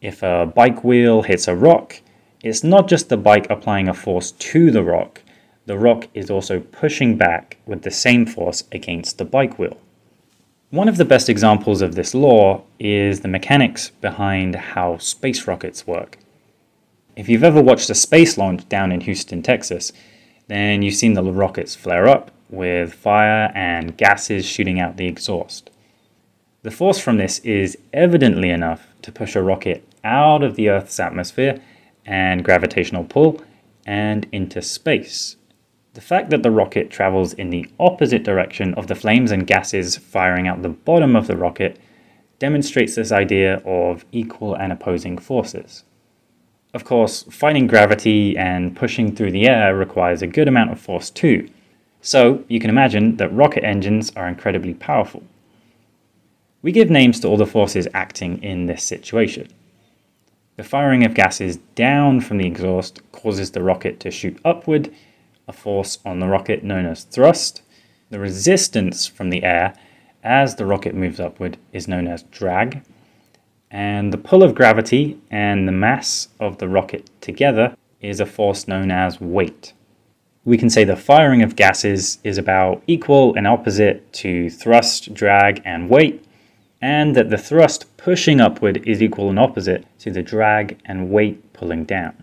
If 0.00 0.24
a 0.24 0.52
bike 0.52 0.82
wheel 0.82 1.22
hits 1.22 1.46
a 1.46 1.54
rock, 1.54 2.00
it's 2.42 2.64
not 2.64 2.88
just 2.88 3.08
the 3.08 3.16
bike 3.16 3.46
applying 3.50 3.86
a 3.88 3.94
force 3.94 4.32
to 4.32 4.72
the 4.72 4.82
rock, 4.82 5.22
the 5.66 5.78
rock 5.78 6.08
is 6.12 6.28
also 6.28 6.58
pushing 6.58 7.16
back 7.16 7.58
with 7.66 7.82
the 7.82 7.92
same 7.92 8.26
force 8.26 8.64
against 8.72 9.18
the 9.18 9.24
bike 9.24 9.60
wheel. 9.60 9.78
One 10.70 10.86
of 10.86 10.98
the 10.98 11.06
best 11.06 11.30
examples 11.30 11.80
of 11.80 11.94
this 11.94 12.14
law 12.14 12.62
is 12.78 13.20
the 13.20 13.28
mechanics 13.28 13.88
behind 14.02 14.54
how 14.54 14.98
space 14.98 15.46
rockets 15.46 15.86
work. 15.86 16.18
If 17.16 17.26
you've 17.26 17.42
ever 17.42 17.62
watched 17.62 17.88
a 17.88 17.94
space 17.94 18.36
launch 18.36 18.68
down 18.68 18.92
in 18.92 19.00
Houston, 19.00 19.40
Texas, 19.40 19.94
then 20.46 20.82
you've 20.82 20.94
seen 20.94 21.14
the 21.14 21.22
rockets 21.22 21.74
flare 21.74 22.06
up 22.06 22.32
with 22.50 22.92
fire 22.92 23.50
and 23.54 23.96
gases 23.96 24.44
shooting 24.44 24.78
out 24.78 24.98
the 24.98 25.06
exhaust. 25.06 25.70
The 26.64 26.70
force 26.70 26.98
from 26.98 27.16
this 27.16 27.38
is 27.38 27.78
evidently 27.94 28.50
enough 28.50 28.88
to 29.00 29.10
push 29.10 29.34
a 29.34 29.42
rocket 29.42 29.90
out 30.04 30.42
of 30.42 30.56
the 30.56 30.68
Earth's 30.68 31.00
atmosphere 31.00 31.62
and 32.04 32.44
gravitational 32.44 33.04
pull 33.04 33.40
and 33.86 34.26
into 34.32 34.60
space. 34.60 35.36
The 35.98 36.04
fact 36.04 36.30
that 36.30 36.44
the 36.44 36.52
rocket 36.52 36.90
travels 36.90 37.32
in 37.32 37.50
the 37.50 37.68
opposite 37.80 38.22
direction 38.22 38.72
of 38.74 38.86
the 38.86 38.94
flames 38.94 39.32
and 39.32 39.44
gases 39.44 39.96
firing 39.96 40.46
out 40.46 40.62
the 40.62 40.68
bottom 40.68 41.16
of 41.16 41.26
the 41.26 41.36
rocket 41.36 41.76
demonstrates 42.38 42.94
this 42.94 43.10
idea 43.10 43.56
of 43.64 44.04
equal 44.12 44.54
and 44.54 44.70
opposing 44.70 45.18
forces. 45.18 45.82
Of 46.72 46.84
course, 46.84 47.24
fighting 47.24 47.66
gravity 47.66 48.38
and 48.38 48.76
pushing 48.76 49.12
through 49.12 49.32
the 49.32 49.48
air 49.48 49.74
requires 49.74 50.22
a 50.22 50.28
good 50.28 50.46
amount 50.46 50.70
of 50.70 50.78
force 50.78 51.10
too, 51.10 51.50
so 52.00 52.44
you 52.46 52.60
can 52.60 52.70
imagine 52.70 53.16
that 53.16 53.34
rocket 53.34 53.64
engines 53.64 54.12
are 54.14 54.28
incredibly 54.28 54.74
powerful. 54.74 55.24
We 56.62 56.70
give 56.70 56.90
names 56.90 57.18
to 57.20 57.28
all 57.28 57.36
the 57.36 57.44
forces 57.44 57.88
acting 57.92 58.40
in 58.40 58.66
this 58.66 58.84
situation. 58.84 59.48
The 60.54 60.62
firing 60.62 61.04
of 61.04 61.14
gases 61.14 61.56
down 61.74 62.20
from 62.20 62.38
the 62.38 62.46
exhaust 62.46 63.00
causes 63.10 63.50
the 63.50 63.64
rocket 63.64 63.98
to 63.98 64.12
shoot 64.12 64.38
upward, 64.44 64.94
a 65.48 65.52
force 65.52 65.98
on 66.04 66.20
the 66.20 66.28
rocket 66.28 66.62
known 66.62 66.86
as 66.86 67.04
thrust. 67.04 67.62
The 68.10 68.20
resistance 68.20 69.06
from 69.06 69.30
the 69.30 69.42
air 69.42 69.74
as 70.22 70.56
the 70.56 70.66
rocket 70.66 70.94
moves 70.94 71.18
upward 71.18 71.56
is 71.72 71.88
known 71.88 72.06
as 72.06 72.22
drag. 72.24 72.82
And 73.70 74.12
the 74.12 74.18
pull 74.18 74.42
of 74.42 74.54
gravity 74.54 75.18
and 75.30 75.66
the 75.66 75.72
mass 75.72 76.28
of 76.38 76.58
the 76.58 76.68
rocket 76.68 77.10
together 77.20 77.76
is 78.00 78.20
a 78.20 78.26
force 78.26 78.68
known 78.68 78.90
as 78.90 79.20
weight. 79.20 79.72
We 80.44 80.56
can 80.56 80.70
say 80.70 80.84
the 80.84 80.96
firing 80.96 81.42
of 81.42 81.56
gases 81.56 82.18
is 82.24 82.38
about 82.38 82.82
equal 82.86 83.34
and 83.34 83.46
opposite 83.46 84.10
to 84.14 84.48
thrust, 84.48 85.12
drag, 85.12 85.60
and 85.64 85.90
weight, 85.90 86.24
and 86.80 87.14
that 87.16 87.28
the 87.28 87.36
thrust 87.36 87.94
pushing 87.96 88.40
upward 88.40 88.86
is 88.86 89.02
equal 89.02 89.28
and 89.28 89.38
opposite 89.38 89.84
to 89.98 90.10
the 90.10 90.22
drag 90.22 90.78
and 90.84 91.10
weight 91.10 91.52
pulling 91.52 91.84
down. 91.84 92.22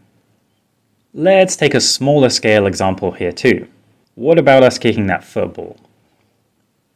Let's 1.18 1.56
take 1.56 1.74
a 1.74 1.80
smaller 1.80 2.30
scale 2.30 2.68
example 2.68 3.14
here 3.14 3.32
too. 3.32 3.70
What 4.16 4.38
about 4.38 4.64
us 4.64 4.78
kicking 4.78 5.08
that 5.08 5.24
football? 5.24 5.78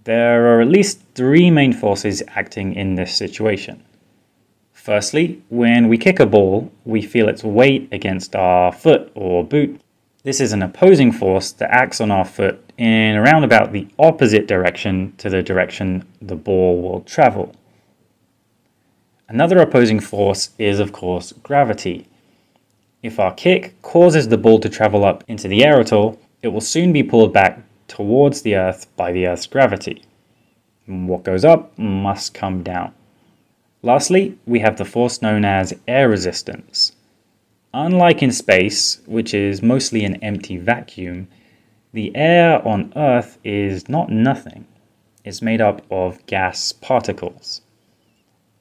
There 0.04 0.46
are 0.48 0.60
at 0.60 0.68
least 0.68 1.00
three 1.16 1.50
main 1.50 1.72
forces 1.72 2.22
acting 2.28 2.76
in 2.76 2.96
this 2.96 3.16
situation. 3.16 3.82
Firstly, 4.74 5.42
when 5.48 5.88
we 5.88 5.98
kick 5.98 6.20
a 6.20 6.26
ball, 6.26 6.70
we 6.84 7.02
feel 7.02 7.30
its 7.30 7.46
weight 7.46 7.88
against 7.94 8.36
our 8.36 8.74
foot 8.74 9.10
or 9.16 9.46
boot. 9.46 9.80
This 10.24 10.42
is 10.42 10.52
an 10.52 10.64
opposing 10.64 11.14
force 11.14 11.54
that 11.54 11.72
acts 11.72 12.02
on 12.02 12.12
our 12.12 12.26
foot 12.26 12.74
in 12.78 13.16
around 13.16 13.46
about 13.46 13.72
the 13.72 13.88
opposite 13.98 14.50
direction 14.50 15.14
to 15.20 15.30
the 15.30 15.42
direction 15.42 16.06
the 16.22 16.36
ball 16.36 16.82
will 16.82 17.02
travel. 17.04 17.56
Another 19.30 19.60
opposing 19.60 20.02
force 20.02 20.50
is, 20.58 20.82
of 20.82 20.92
course, 20.92 21.32
gravity. 21.42 22.09
If 23.02 23.18
our 23.18 23.34
kick 23.34 23.82
causes 23.82 24.28
the 24.28 24.38
ball 24.38 24.60
to 24.60 24.68
travel 24.68 25.06
up 25.06 25.24
into 25.28 25.48
the 25.48 25.64
air 25.64 25.80
at 25.80 25.94
all, 25.94 26.20
it 26.42 26.50
will 26.50 26.60
soon 26.60 26.92
be 26.92 27.02
pulled 27.02 27.32
back 27.32 27.62
towards 27.88 28.42
the 28.42 28.56
Earth 28.56 28.88
by 28.98 29.14
the 29.14 29.26
Earth's 29.26 29.48
gravity. 29.48 30.04
What 30.86 31.24
goes 31.24 31.46
up 31.46 31.78
must 31.78 32.34
come 32.34 32.62
down. 32.62 32.94
Lastly, 33.82 34.38
we 34.46 34.60
have 34.60 34.78
the 34.78 34.84
force 34.84 35.22
known 35.22 35.46
as 35.46 35.74
air 35.88 36.10
resistance. 36.10 36.94
Unlike 37.74 38.24
in 38.24 38.32
space, 38.34 39.00
which 39.06 39.34
is 39.34 39.62
mostly 39.62 40.04
an 40.04 40.16
empty 40.24 40.58
vacuum, 40.58 41.30
the 41.94 42.14
air 42.16 42.68
on 42.68 42.92
Earth 42.98 43.38
is 43.46 43.88
not 43.88 44.10
nothing. 44.10 44.66
It's 45.24 45.42
made 45.42 45.62
up 45.62 45.84
of 45.90 46.26
gas 46.26 46.74
particles. 46.74 47.62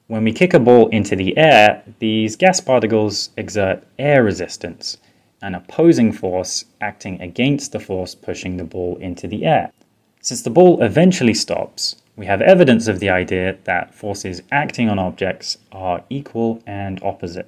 When 0.09 0.23
we 0.23 0.31
kick 0.31 0.55
a 0.55 0.59
ball 0.59 0.87
into 0.87 1.15
the 1.15 1.37
air, 1.37 1.83
these 1.99 2.35
gas 2.35 2.59
particles 2.59 3.29
exert 3.37 3.83
air 3.99 4.23
resistance, 4.23 4.97
an 5.43 5.53
opposing 5.53 6.11
force 6.11 6.65
acting 6.81 7.21
against 7.21 7.73
the 7.73 7.79
force 7.79 8.15
pushing 8.15 8.57
the 8.57 8.63
ball 8.63 8.97
into 8.97 9.27
the 9.27 9.45
air. 9.45 9.71
Since 10.19 10.41
the 10.41 10.49
ball 10.49 10.81
eventually 10.81 11.35
stops, 11.35 11.97
we 12.15 12.25
have 12.25 12.41
evidence 12.41 12.87
of 12.87 12.99
the 12.99 13.11
idea 13.11 13.59
that 13.65 13.93
forces 13.93 14.41
acting 14.51 14.89
on 14.89 14.97
objects 14.97 15.59
are 15.71 16.03
equal 16.09 16.63
and 16.65 16.99
opposite. 17.03 17.47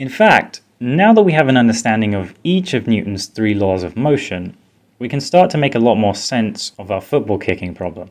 In 0.00 0.08
fact, 0.08 0.62
now 0.80 1.12
that 1.12 1.22
we 1.22 1.32
have 1.32 1.46
an 1.46 1.56
understanding 1.56 2.16
of 2.16 2.34
each 2.42 2.74
of 2.74 2.88
Newton's 2.88 3.26
three 3.26 3.54
laws 3.54 3.84
of 3.84 3.96
motion, 3.96 4.56
we 4.98 5.08
can 5.08 5.20
start 5.20 5.48
to 5.50 5.58
make 5.58 5.76
a 5.76 5.78
lot 5.78 5.94
more 5.94 6.16
sense 6.16 6.72
of 6.76 6.90
our 6.90 7.00
football 7.00 7.38
kicking 7.38 7.72
problem. 7.72 8.10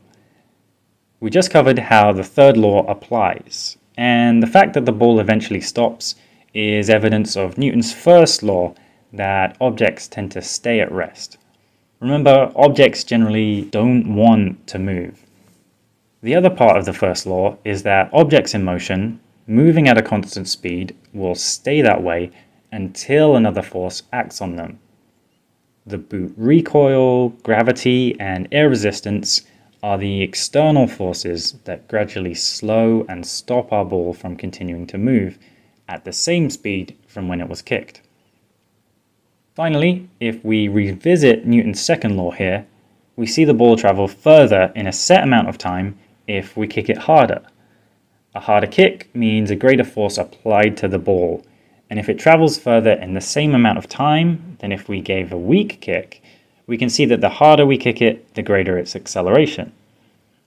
We 1.20 1.30
just 1.30 1.50
covered 1.50 1.80
how 1.80 2.12
the 2.12 2.22
third 2.22 2.56
law 2.56 2.86
applies, 2.86 3.76
and 3.96 4.40
the 4.40 4.46
fact 4.46 4.74
that 4.74 4.84
the 4.84 4.92
ball 4.92 5.18
eventually 5.18 5.60
stops 5.60 6.14
is 6.54 6.88
evidence 6.88 7.36
of 7.36 7.58
Newton's 7.58 7.92
first 7.92 8.44
law 8.44 8.74
that 9.12 9.56
objects 9.60 10.06
tend 10.06 10.30
to 10.32 10.42
stay 10.42 10.78
at 10.78 10.92
rest. 10.92 11.36
Remember, 11.98 12.52
objects 12.54 13.02
generally 13.02 13.62
don't 13.62 14.14
want 14.14 14.64
to 14.68 14.78
move. 14.78 15.26
The 16.22 16.36
other 16.36 16.50
part 16.50 16.76
of 16.76 16.84
the 16.84 16.92
first 16.92 17.26
law 17.26 17.58
is 17.64 17.82
that 17.82 18.10
objects 18.12 18.54
in 18.54 18.62
motion, 18.62 19.18
moving 19.48 19.88
at 19.88 19.98
a 19.98 20.02
constant 20.02 20.46
speed, 20.48 20.94
will 21.12 21.34
stay 21.34 21.82
that 21.82 22.00
way 22.00 22.30
until 22.70 23.34
another 23.34 23.62
force 23.62 24.04
acts 24.12 24.40
on 24.40 24.54
them. 24.54 24.78
The 25.84 25.98
boot 25.98 26.32
recoil, 26.36 27.30
gravity, 27.42 28.18
and 28.20 28.46
air 28.52 28.68
resistance 28.68 29.42
are 29.82 29.98
the 29.98 30.22
external 30.22 30.86
forces 30.86 31.52
that 31.64 31.86
gradually 31.88 32.34
slow 32.34 33.06
and 33.08 33.26
stop 33.26 33.72
our 33.72 33.84
ball 33.84 34.12
from 34.12 34.36
continuing 34.36 34.86
to 34.86 34.98
move 34.98 35.38
at 35.88 36.04
the 36.04 36.12
same 36.12 36.50
speed 36.50 36.96
from 37.06 37.28
when 37.28 37.40
it 37.40 37.48
was 37.48 37.62
kicked. 37.62 38.02
Finally, 39.54 40.08
if 40.20 40.44
we 40.44 40.68
revisit 40.68 41.46
Newton's 41.46 41.80
second 41.80 42.16
law 42.16 42.30
here, 42.30 42.66
we 43.16 43.26
see 43.26 43.44
the 43.44 43.54
ball 43.54 43.76
travel 43.76 44.06
further 44.06 44.72
in 44.76 44.86
a 44.86 44.92
set 44.92 45.24
amount 45.24 45.48
of 45.48 45.58
time 45.58 45.98
if 46.28 46.56
we 46.56 46.66
kick 46.66 46.88
it 46.88 46.98
harder. 46.98 47.42
A 48.34 48.40
harder 48.40 48.68
kick 48.68 49.12
means 49.14 49.50
a 49.50 49.56
greater 49.56 49.84
force 49.84 50.18
applied 50.18 50.76
to 50.76 50.88
the 50.88 50.98
ball, 50.98 51.44
and 51.90 51.98
if 51.98 52.08
it 52.08 52.18
travels 52.18 52.58
further 52.58 52.92
in 52.92 53.14
the 53.14 53.20
same 53.20 53.54
amount 53.54 53.78
of 53.78 53.88
time 53.88 54.56
than 54.60 54.70
if 54.70 54.88
we 54.88 55.00
gave 55.00 55.32
a 55.32 55.38
weak 55.38 55.80
kick, 55.80 56.22
we 56.68 56.78
can 56.78 56.90
see 56.90 57.06
that 57.06 57.20
the 57.20 57.30
harder 57.30 57.66
we 57.66 57.78
kick 57.78 58.00
it, 58.00 58.34
the 58.34 58.42
greater 58.42 58.78
its 58.78 58.94
acceleration. 58.94 59.72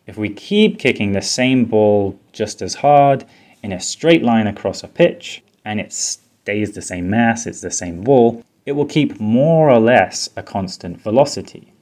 If 0.06 0.18
we 0.18 0.30
keep 0.30 0.80
kicking 0.80 1.12
the 1.12 1.22
same 1.22 1.66
ball 1.66 2.18
just 2.32 2.62
as 2.62 2.76
hard 2.76 3.26
in 3.64 3.74
a 3.74 3.80
straight 3.80 4.24
line 4.24 4.48
across 4.48 4.84
a 4.84 4.88
pitch, 4.88 5.44
and 5.66 5.80
it 5.80 5.92
stays 5.92 6.74
the 6.74 6.82
same 6.82 7.10
mass, 7.10 7.48
it's 7.48 7.62
the 7.62 7.72
same 7.72 8.04
ball, 8.04 8.44
it 8.66 8.74
will 8.74 8.86
keep 8.86 9.20
more 9.20 9.70
or 9.70 9.80
less 9.80 10.30
a 10.36 10.44
constant 10.44 11.02
velocity. 11.02 11.74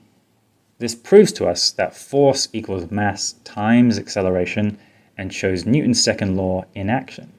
This 0.77 0.95
proves 0.95 1.33
to 1.33 1.45
us 1.45 1.71
that 1.71 1.95
force 1.95 2.47
equals 2.53 2.89
mass 2.89 3.33
times 3.43 3.99
acceleration 3.99 4.77
and 5.17 5.33
shows 5.33 5.65
Newton's 5.65 6.01
second 6.01 6.37
law 6.37 6.63
in 6.73 6.89
action. 6.89 7.29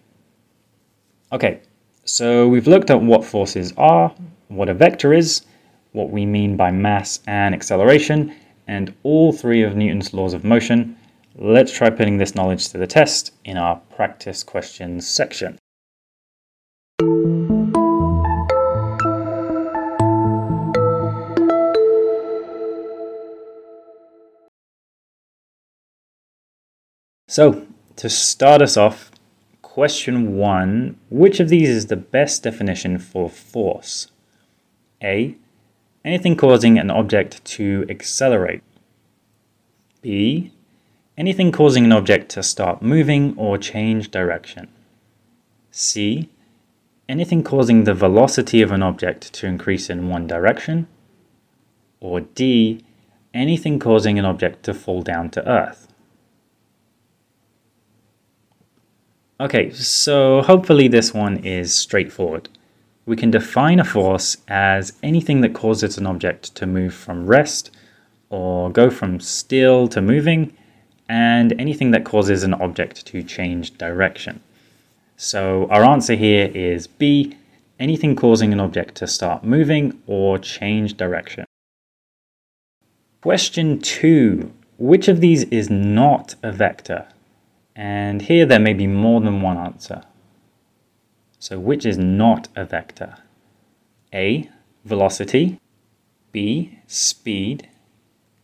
Okay, 1.33 1.61
so 2.05 2.47
we've 2.47 2.67
looked 2.67 2.91
at 2.91 3.01
what 3.01 3.25
forces 3.25 3.73
are, 3.79 4.15
what 4.49 4.69
a 4.69 4.75
vector 4.75 5.15
is, 5.15 5.47
what 5.93 6.11
we 6.11 6.27
mean 6.27 6.57
by 6.57 6.71
mass 6.71 7.21
and 7.27 7.55
acceleration, 7.55 8.35
and 8.67 8.95
all 9.03 9.33
three 9.33 9.63
of 9.63 9.77
Newton's 9.77 10.15
laws 10.15 10.35
of 10.35 10.45
motion. 10.45 10.97
Let's 11.37 11.73
try 11.73 11.91
putting 11.91 12.19
this 12.19 12.35
knowledge 12.35 12.69
to 12.69 12.79
the 12.79 12.87
test 12.87 13.33
in 13.45 13.57
our 13.57 13.77
practice 13.95 14.43
questions 14.43 15.09
section. 15.09 15.59
So, 27.29 27.67
to 27.97 28.09
start 28.11 28.61
us 28.61 28.77
off, 28.77 29.11
Question 29.71 30.37
1 30.37 30.99
Which 31.11 31.39
of 31.39 31.49
these 31.49 31.69
is 31.69 31.87
the 31.87 31.97
best 31.97 32.43
definition 32.43 32.99
for 32.99 33.31
force? 33.31 34.11
A. 35.01 35.37
Anything 36.05 36.37
causing 36.37 36.79
an 36.79 36.91
object 36.91 37.45
to 37.57 37.85
accelerate. 37.91 38.63
B. 40.01 40.53
Anything 41.19 41.53
causing 41.53 41.85
an 41.85 41.93
object 41.93 42.31
to 42.31 42.43
start 42.43 42.81
moving 42.81 43.35
or 43.37 43.59
change 43.59 44.11
direction. 44.11 44.69
C. 45.71 46.31
Anything 47.07 47.43
causing 47.43 47.85
the 47.85 47.93
velocity 47.93 48.63
of 48.63 48.73
an 48.73 48.83
object 48.83 49.33
to 49.35 49.47
increase 49.47 49.91
in 49.91 50.09
one 50.09 50.27
direction. 50.27 50.89
Or 52.01 52.21
D. 52.21 52.83
Anything 53.35 53.79
causing 53.79 54.19
an 54.19 54.25
object 54.25 54.63
to 54.65 54.75
fall 54.75 55.03
down 55.03 55.29
to 55.31 55.47
earth. 55.47 55.87
Okay, 59.39 59.71
so 59.71 60.43
hopefully 60.43 60.89
this 60.89 61.13
one 61.13 61.39
is 61.39 61.75
straightforward. 61.75 62.49
We 63.11 63.17
can 63.17 63.33
define 63.33 63.81
a 63.81 63.85
force 63.85 64.37
as 64.47 64.93
anything 65.03 65.41
that 65.41 65.53
causes 65.53 65.99
an 65.99 66.07
object 66.07 66.55
to 66.55 66.65
move 66.65 66.95
from 66.95 67.27
rest 67.27 67.73
or 68.29 68.71
go 68.71 68.89
from 68.89 69.19
still 69.19 69.89
to 69.89 70.01
moving, 70.01 70.57
and 71.09 71.53
anything 71.61 71.91
that 71.91 72.05
causes 72.05 72.45
an 72.45 72.55
object 72.55 73.05
to 73.07 73.25
change 73.25 73.77
direction. 73.77 74.39
So 75.17 75.67
our 75.71 75.83
answer 75.83 76.15
here 76.15 76.53
is 76.55 76.87
B, 76.87 77.37
anything 77.81 78.15
causing 78.15 78.53
an 78.53 78.61
object 78.61 78.95
to 78.99 79.09
start 79.09 79.43
moving 79.43 80.01
or 80.07 80.39
change 80.39 80.97
direction. 80.97 81.47
Question 83.23 83.81
2. 83.81 84.53
Which 84.79 85.09
of 85.09 85.21
these 85.21 85.43
is 85.47 85.69
not 85.69 86.37
a 86.45 86.53
vector? 86.53 87.09
And 87.75 88.23
here 88.23 88.47
there 88.47 88.61
may 88.61 88.73
be 88.73 88.87
more 88.87 89.21
than 89.21 89.43
one 89.43 89.57
answer. 89.57 90.05
So 91.41 91.59
which 91.59 91.87
is 91.87 91.97
not 91.97 92.49
a 92.55 92.67
vector? 92.67 93.17
A. 94.13 94.51
Velocity. 94.85 95.59
B. 96.33 96.79
Speed. 96.87 97.67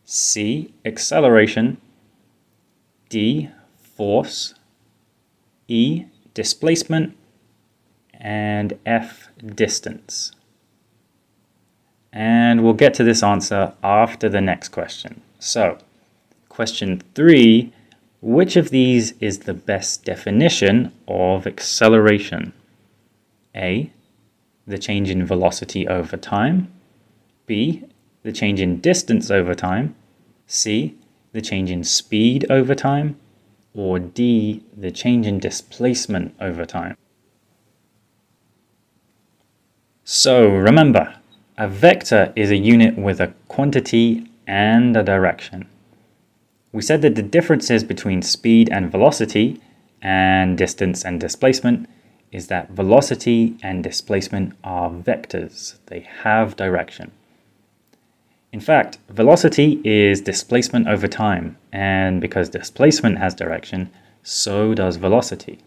C. 0.03 0.73
Acceleration. 0.83 1.77
D. 3.09 3.49
Force. 3.77 4.55
E. 5.67 6.05
Displacement. 6.33 7.15
And 8.15 8.79
F. 8.83 9.29
Distance. 9.45 10.31
And 12.11 12.63
we'll 12.63 12.73
get 12.73 12.95
to 12.95 13.03
this 13.03 13.21
answer 13.21 13.73
after 13.83 14.27
the 14.27 14.41
next 14.41 14.69
question. 14.69 15.21
So, 15.37 15.77
question 16.49 17.03
three 17.13 17.71
which 18.21 18.55
of 18.55 18.71
these 18.71 19.13
is 19.19 19.39
the 19.39 19.53
best 19.53 20.03
definition 20.03 20.91
of 21.07 21.45
acceleration? 21.45 22.53
A. 23.57 23.91
The 24.65 24.77
change 24.77 25.09
in 25.09 25.25
velocity 25.25 25.87
over 25.87 26.15
time. 26.15 26.71
B. 27.45 27.83
The 28.23 28.31
change 28.31 28.61
in 28.61 28.79
distance 28.79 29.31
over 29.31 29.55
time. 29.55 29.95
C. 30.45 30.95
The 31.33 31.41
change 31.41 31.71
in 31.71 31.83
speed 31.83 32.45
over 32.49 32.75
time. 32.75 33.17
Or 33.73 33.99
D. 33.99 34.63
The 34.75 34.91
change 34.91 35.25
in 35.25 35.39
displacement 35.39 36.35
over 36.39 36.65
time. 36.65 36.95
So 40.03 40.47
remember, 40.47 41.15
a 41.57 41.67
vector 41.67 42.31
is 42.35 42.51
a 42.51 42.55
unit 42.55 42.97
with 42.97 43.19
a 43.19 43.33
quantity 43.47 44.29
and 44.45 44.95
a 44.95 45.03
direction. 45.03 45.67
We 46.71 46.81
said 46.81 47.01
that 47.01 47.15
the 47.15 47.23
differences 47.23 47.83
between 47.83 48.21
speed 48.21 48.69
and 48.71 48.91
velocity 48.91 49.59
and 50.01 50.57
distance 50.57 51.03
and 51.03 51.19
displacement 51.19 51.89
is 52.31 52.47
that 52.47 52.71
velocity 52.71 53.57
and 53.63 53.83
displacement 53.83 54.53
are 54.63 54.89
vectors. 54.89 55.77
They 55.87 56.01
have 56.23 56.55
direction. 56.55 57.11
In 58.51 58.59
fact, 58.59 58.97
velocity 59.09 59.81
is 59.83 60.21
displacement 60.21 60.87
over 60.87 61.07
time, 61.07 61.57
and 61.71 62.21
because 62.21 62.49
displacement 62.49 63.17
has 63.17 63.35
direction, 63.35 63.89
so 64.23 64.73
does 64.73 64.95
velocity. 64.95 65.59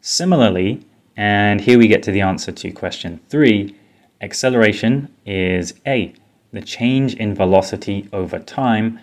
Similarly, 0.00 0.80
and 1.16 1.60
here 1.60 1.78
we 1.78 1.88
get 1.88 2.02
to 2.04 2.10
the 2.10 2.22
answer 2.22 2.52
to 2.52 2.72
question 2.72 3.20
3, 3.28 3.74
acceleration 4.22 5.14
is 5.26 5.74
A, 5.86 6.14
the 6.52 6.62
change 6.62 7.14
in 7.14 7.34
velocity 7.34 8.08
over 8.12 8.38
time, 8.38 8.98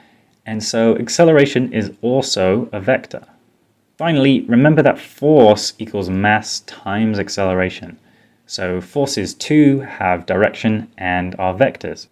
and 0.45 0.63
so 0.63 0.95
acceleration 0.97 1.71
is 1.71 1.91
also 2.01 2.69
a 2.71 2.79
vector. 2.79 3.25
Finally, 3.97 4.41
remember 4.41 4.83
that 4.83 4.99
force 4.99 5.73
equals 5.79 6.09
mass 6.09 6.59
times 6.61 7.17
acceleration. 7.17 7.99
So 8.45 8.79
forces 8.79 9.33
too 9.33 9.79
have 9.79 10.27
direction 10.27 10.91
and 10.97 11.35
are 11.39 11.55
vectors. 11.55 12.07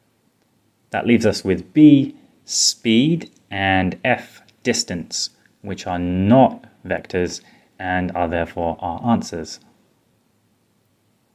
That 0.89 1.05
leaves 1.05 1.27
us 1.27 1.45
with 1.45 1.73
B, 1.73 2.15
speed, 2.43 3.29
and 3.51 3.99
F, 4.03 4.41
distance, 4.63 5.29
which 5.61 5.85
are 5.85 5.99
not 5.99 6.65
vectors 6.85 7.41
and 7.77 8.11
are 8.15 8.27
therefore 8.27 8.77
our 8.79 9.05
answers. 9.11 9.59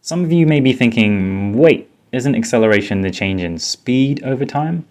Some 0.01 0.25
of 0.25 0.33
you 0.33 0.47
may 0.47 0.61
be 0.61 0.73
thinking, 0.73 1.53
wait, 1.57 1.89
isn't 2.11 2.35
acceleration 2.35 3.03
the 3.03 3.11
change 3.11 3.41
in 3.41 3.59
speed 3.59 4.25
over 4.25 4.45
time? 4.45 4.85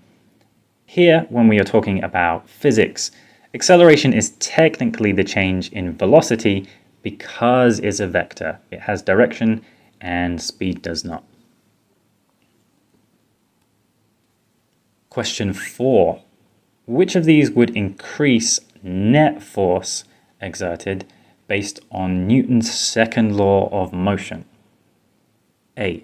Here, 0.86 1.26
when 1.30 1.48
we 1.48 1.60
are 1.60 1.66
talking 1.66 2.02
about 2.02 2.50
physics, 2.50 3.12
acceleration 3.54 4.14
is 4.14 4.32
technically 4.40 5.12
the 5.12 5.24
change 5.24 5.72
in 5.72 5.98
velocity 5.98 6.68
because 7.02 7.80
it's 7.80 8.00
a 8.00 8.08
vector. 8.08 8.60
It 8.72 8.82
has 8.82 9.02
direction 9.02 9.64
and 10.02 10.42
speed 10.42 10.82
does 10.82 11.04
not. 11.04 11.24
Question 15.10 15.54
4. 15.54 16.22
Which 16.86 17.16
of 17.16 17.26
these 17.26 17.52
would 17.52 17.76
increase 17.76 18.60
net 18.84 19.42
force 19.42 20.04
exerted 20.40 21.06
based 21.48 21.80
on 21.92 22.28
Newton's 22.28 22.72
second 22.72 23.36
law 23.36 23.70
of 23.72 23.92
motion? 23.92 24.46
A. 25.78 26.04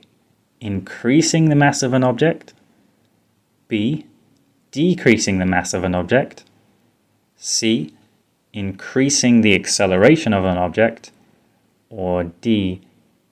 Increasing 0.59 1.49
the 1.49 1.55
mass 1.55 1.83
of 1.83 1.93
an 1.93 2.03
object. 2.03 2.53
B. 3.67 4.05
Decreasing 4.71 5.37
the 5.37 5.45
mass 5.45 5.73
of 5.73 5.83
an 5.83 5.93
object. 5.93 6.43
C. 7.35 7.93
Increasing 8.53 9.41
the 9.41 9.55
acceleration 9.55 10.33
of 10.33 10.45
an 10.45 10.57
object. 10.57 11.11
Or 11.89 12.25
D. 12.41 12.81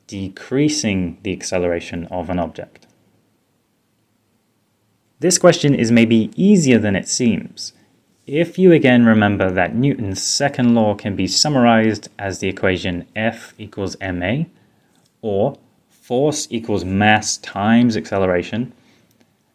Decreasing 0.08 1.18
the 1.24 1.32
acceleration 1.32 2.06
of 2.08 2.30
an 2.30 2.40
object. 2.40 2.88
This 5.20 5.38
question 5.38 5.74
is 5.74 5.92
maybe 5.92 6.32
easier 6.36 6.78
than 6.78 6.96
it 6.96 7.08
seems. 7.08 7.72
If 8.28 8.58
you 8.58 8.72
again 8.72 9.06
remember 9.06 9.50
that 9.52 9.76
Newton's 9.76 10.22
second 10.22 10.76
law 10.76 10.96
can 10.96 11.16
be 11.16 11.28
summarized 11.28 12.10
as 12.20 12.40
the 12.40 12.48
equation 12.48 13.08
F 13.16 13.54
equals 13.58 13.98
ma, 14.02 14.44
or 15.22 15.58
force 15.90 16.48
equals 16.50 16.84
mass 16.84 17.38
times 17.38 17.96
acceleration, 17.96 18.74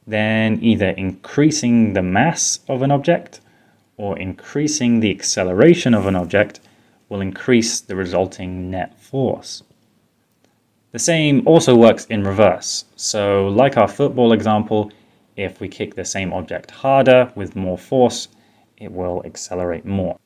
then 0.07 0.59
either 0.63 0.89
increasing 0.91 1.93
the 1.93 2.03
mass 2.03 2.61
of 2.69 2.81
an 2.81 2.91
object 2.91 3.41
or 3.99 4.19
increasing 4.19 5.01
the 5.01 5.11
acceleration 5.11 5.93
of 5.93 6.07
an 6.07 6.17
object 6.17 6.61
will 7.11 7.21
increase 7.21 7.81
the 7.81 7.95
resulting 7.95 8.71
net 8.71 8.99
force. 8.99 9.63
The 10.93 10.99
same 10.99 11.47
also 11.47 11.77
works 11.77 12.07
in 12.07 12.25
reverse. 12.25 12.87
So, 12.97 13.49
like 13.49 13.77
our 13.77 13.89
football 13.89 14.33
example, 14.33 14.91
if 15.37 15.61
we 15.61 15.69
kick 15.69 15.95
the 15.95 16.05
same 16.07 16.33
object 16.33 16.71
harder 16.71 17.31
with 17.35 17.55
more 17.55 17.77
force, 17.77 18.29
it 18.79 18.91
will 18.91 19.23
accelerate 19.27 19.85
more. 19.85 20.19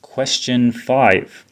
Question 0.00 0.72
5 0.72 1.44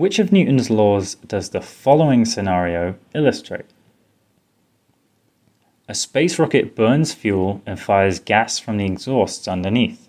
which 0.00 0.18
of 0.18 0.32
Newton's 0.32 0.70
laws 0.70 1.16
does 1.16 1.50
the 1.50 1.60
following 1.60 2.24
scenario 2.24 2.94
illustrate? 3.14 3.66
A 5.90 5.94
space 5.94 6.38
rocket 6.38 6.76
burns 6.76 7.12
fuel 7.12 7.62
and 7.66 7.76
fires 7.76 8.20
gas 8.20 8.60
from 8.60 8.76
the 8.76 8.84
exhausts 8.84 9.48
underneath. 9.48 10.08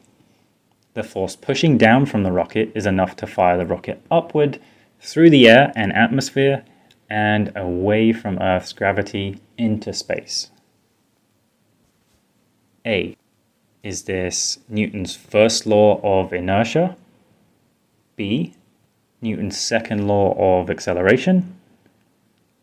The 0.93 1.01
force 1.01 1.35
pushing 1.35 1.79
down 1.79 2.05
from 2.05 2.21
the 2.21 2.31
rocket 2.31 2.71
is 2.75 2.85
enough 2.85 3.15
to 3.15 3.25
fire 3.25 3.57
the 3.57 3.65
rocket 3.65 3.99
upward 4.11 4.61
through 4.99 5.31
the 5.31 5.49
air 5.49 5.73
and 5.75 5.91
atmosphere 5.93 6.63
and 7.09 7.51
away 7.55 8.13
from 8.13 8.37
Earth's 8.37 8.73
gravity 8.73 9.41
into 9.57 9.91
space. 9.91 10.51
A. 12.85 13.17
Is 13.81 14.03
this 14.03 14.59
Newton's 14.69 15.15
first 15.15 15.65
law 15.65 15.99
of 16.03 16.31
inertia? 16.31 16.95
B. 18.15 18.53
Newton's 19.19 19.57
second 19.57 20.07
law 20.07 20.61
of 20.61 20.69
acceleration. 20.69 21.55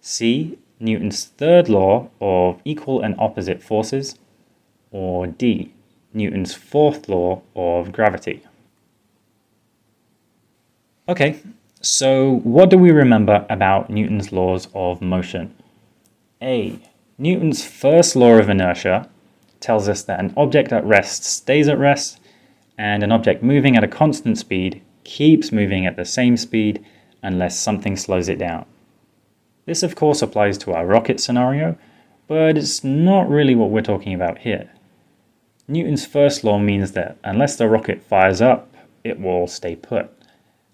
C. 0.00 0.56
Newton's 0.80 1.24
third 1.24 1.68
law 1.68 2.08
of 2.20 2.60
equal 2.64 3.00
and 3.00 3.14
opposite 3.18 3.62
forces. 3.62 4.18
Or 4.90 5.26
D. 5.26 5.72
Newton's 6.14 6.54
fourth 6.54 7.08
law 7.08 7.42
of 7.54 7.92
gravity. 7.92 8.42
Okay, 11.08 11.40
so 11.80 12.40
what 12.44 12.70
do 12.70 12.78
we 12.78 12.90
remember 12.90 13.46
about 13.48 13.90
Newton's 13.90 14.32
laws 14.32 14.68
of 14.74 15.00
motion? 15.00 15.54
A. 16.42 16.78
Newton's 17.18 17.64
first 17.64 18.14
law 18.14 18.32
of 18.32 18.48
inertia 18.48 19.08
tells 19.60 19.88
us 19.88 20.02
that 20.04 20.20
an 20.20 20.32
object 20.36 20.72
at 20.72 20.84
rest 20.84 21.24
stays 21.24 21.68
at 21.68 21.78
rest, 21.78 22.20
and 22.76 23.02
an 23.02 23.10
object 23.10 23.42
moving 23.42 23.76
at 23.76 23.84
a 23.84 23.88
constant 23.88 24.38
speed 24.38 24.80
keeps 25.04 25.50
moving 25.50 25.86
at 25.86 25.96
the 25.96 26.04
same 26.04 26.36
speed 26.36 26.84
unless 27.22 27.58
something 27.58 27.96
slows 27.96 28.28
it 28.28 28.38
down. 28.38 28.64
This, 29.68 29.82
of 29.82 29.96
course, 29.96 30.22
applies 30.22 30.56
to 30.58 30.72
our 30.72 30.86
rocket 30.86 31.20
scenario, 31.20 31.76
but 32.26 32.56
it's 32.56 32.82
not 32.82 33.28
really 33.28 33.54
what 33.54 33.68
we're 33.68 33.82
talking 33.82 34.14
about 34.14 34.38
here. 34.38 34.70
Newton's 35.68 36.06
first 36.06 36.42
law 36.42 36.58
means 36.58 36.92
that 36.92 37.18
unless 37.22 37.56
the 37.56 37.68
rocket 37.68 38.02
fires 38.02 38.40
up, 38.40 38.74
it 39.04 39.20
will 39.20 39.46
stay 39.46 39.76
put. 39.76 40.10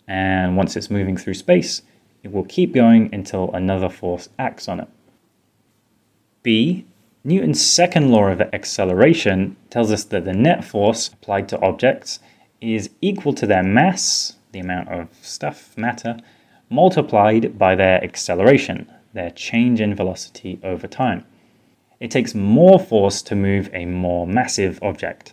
And 0.07 0.57
once 0.57 0.77
it's 0.77 0.93
moving 0.93 1.17
through 1.17 1.35
space, 1.35 1.83
it 2.23 2.31
will 2.31 2.45
keep 2.45 2.73
going 2.73 3.13
until 3.13 3.53
another 3.53 3.89
force 3.89 4.29
acts 4.39 4.69
on 4.69 4.79
it. 4.79 4.89
B. 6.45 6.87
Newton's 7.25 7.67
second 7.67 8.13
law 8.13 8.29
of 8.29 8.41
acceleration 8.41 9.57
tells 9.71 9.91
us 9.91 10.05
that 10.05 10.25
the 10.25 10.33
net 10.33 10.65
force 10.65 11.09
applied 11.09 11.49
to 11.49 11.61
objects 11.61 12.21
is 12.61 12.91
equal 13.01 13.33
to 13.33 13.47
their 13.47 13.65
mass, 13.65 14.37
the 14.53 14.61
amount 14.61 14.89
of 14.91 15.09
stuff, 15.21 15.77
matter, 15.77 16.19
multiplied 16.71 17.59
by 17.59 17.75
their 17.75 18.03
acceleration, 18.03 18.91
their 19.13 19.31
change 19.31 19.81
in 19.81 19.95
velocity 19.95 20.59
over 20.63 20.87
time. 20.87 21.25
It 22.01 22.11
takes 22.11 22.35
more 22.35 22.79
force 22.79 23.23
to 23.23 23.37
move 23.37 23.71
a 23.73 23.85
more 23.85 24.27
massive 24.27 24.79
object, 24.83 25.33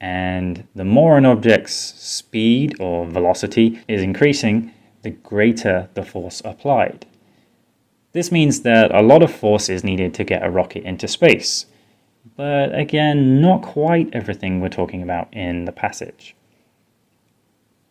and 0.00 0.66
the 0.74 0.84
more 0.84 1.16
an 1.18 1.26
object's 1.26 1.74
speed 1.74 2.76
or 2.78 3.06
velocity 3.06 3.80
is 3.88 4.02
increasing, 4.02 4.72
the 5.02 5.10
greater 5.10 5.88
the 5.94 6.04
force 6.04 6.40
applied. 6.44 7.06
This 8.12 8.30
means 8.30 8.60
that 8.62 8.94
a 8.94 9.02
lot 9.02 9.22
of 9.22 9.34
force 9.34 9.68
is 9.68 9.84
needed 9.84 10.14
to 10.14 10.24
get 10.24 10.44
a 10.44 10.50
rocket 10.50 10.84
into 10.84 11.08
space, 11.08 11.66
but 12.36 12.78
again, 12.78 13.40
not 13.40 13.62
quite 13.62 14.10
everything 14.12 14.60
we're 14.60 14.68
talking 14.68 15.02
about 15.02 15.32
in 15.34 15.64
the 15.64 15.72
passage. 15.72 16.35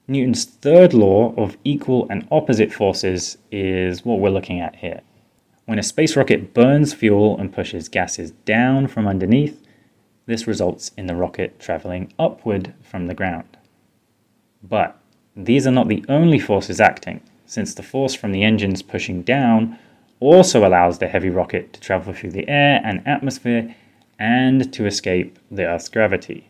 Newton's 0.07 0.45
third 0.45 0.93
law 0.93 1.33
of 1.35 1.57
equal 1.63 2.07
and 2.09 2.27
opposite 2.29 2.71
forces 2.71 3.37
is 3.51 4.05
what 4.05 4.19
we're 4.19 4.29
looking 4.29 4.59
at 4.59 4.75
here. 4.75 5.01
When 5.65 5.79
a 5.79 5.83
space 5.83 6.15
rocket 6.15 6.53
burns 6.53 6.93
fuel 6.93 7.39
and 7.39 7.51
pushes 7.51 7.89
gases 7.89 8.31
down 8.31 8.85
from 8.85 9.07
underneath, 9.07 9.65
this 10.27 10.45
results 10.45 10.91
in 10.95 11.07
the 11.07 11.15
rocket 11.15 11.59
traveling 11.59 12.13
upward 12.19 12.73
from 12.83 13.07
the 13.07 13.15
ground. 13.15 13.57
But 14.61 14.99
these 15.35 15.65
are 15.65 15.71
not 15.71 15.87
the 15.87 16.05
only 16.07 16.37
forces 16.37 16.79
acting, 16.79 17.21
since 17.47 17.73
the 17.73 17.83
force 17.83 18.13
from 18.13 18.31
the 18.31 18.43
engines 18.43 18.83
pushing 18.83 19.23
down 19.23 19.79
also 20.19 20.67
allows 20.67 20.99
the 20.99 21.07
heavy 21.07 21.29
rocket 21.29 21.73
to 21.73 21.79
travel 21.79 22.13
through 22.13 22.31
the 22.31 22.47
air 22.47 22.79
and 22.83 23.05
atmosphere 23.07 23.75
and 24.19 24.71
to 24.71 24.85
escape 24.85 25.39
the 25.49 25.65
Earth's 25.65 25.89
gravity. 25.89 26.49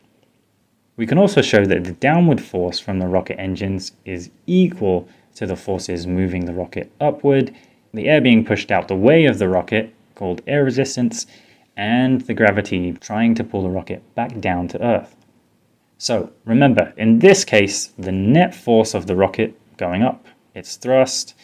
We 0.98 1.06
can 1.06 1.18
also 1.18 1.42
show 1.42 1.66
that 1.66 1.84
the 1.84 1.92
downward 1.92 2.40
force 2.40 2.80
from 2.80 3.00
the 3.00 3.08
rocket 3.08 3.40
engines 3.40 3.92
is 4.06 4.32
equal 4.48 5.10
to 5.36 5.46
the 5.46 5.56
forces 5.56 6.08
moving 6.08 6.46
the 6.46 6.54
rocket 6.54 6.92
upward, 7.02 7.54
the 7.94 8.08
air 8.08 8.22
being 8.22 8.46
pushed 8.46 8.72
out 8.72 8.88
the 8.88 8.96
way 8.96 9.26
of 9.26 9.38
the 9.38 9.50
rocket, 9.50 9.94
called 10.16 10.42
air 10.48 10.64
resistance, 10.64 11.26
and 11.76 12.22
the 12.22 12.34
gravity 12.34 12.94
trying 12.94 13.36
to 13.36 13.44
pull 13.44 13.64
the 13.64 13.70
rocket 13.70 14.02
back 14.16 14.40
down 14.40 14.70
to 14.70 14.82
Earth. 14.82 15.16
So 15.98 16.32
remember, 16.46 16.94
in 16.96 17.20
this 17.20 17.44
case, 17.44 17.88
the 17.98 18.12
net 18.12 18.56
force 18.56 18.94
of 18.94 19.08
the 19.08 19.16
rocket 19.16 19.60
going 19.78 20.02
up, 20.02 20.26
its 20.54 20.78
thrust, 20.78 21.36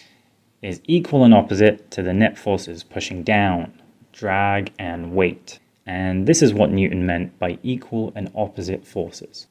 is 0.62 0.82
equal 0.86 1.26
and 1.26 1.34
opposite 1.34 1.92
to 1.92 2.02
the 2.02 2.14
net 2.14 2.38
forces 2.38 2.84
pushing 2.84 3.24
down, 3.24 3.74
drag, 4.14 4.72
and 4.80 5.14
weight. 5.14 5.60
And 5.86 6.28
this 6.28 6.41
is 6.41 6.54
what 6.54 6.72
Newton 6.72 7.06
meant 7.06 7.38
by 7.39 7.58
equal 7.63 8.13
and 8.15 8.32
opposite 8.36 8.86
forces. 8.86 9.48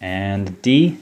And 0.00 0.60
D, 0.62 0.98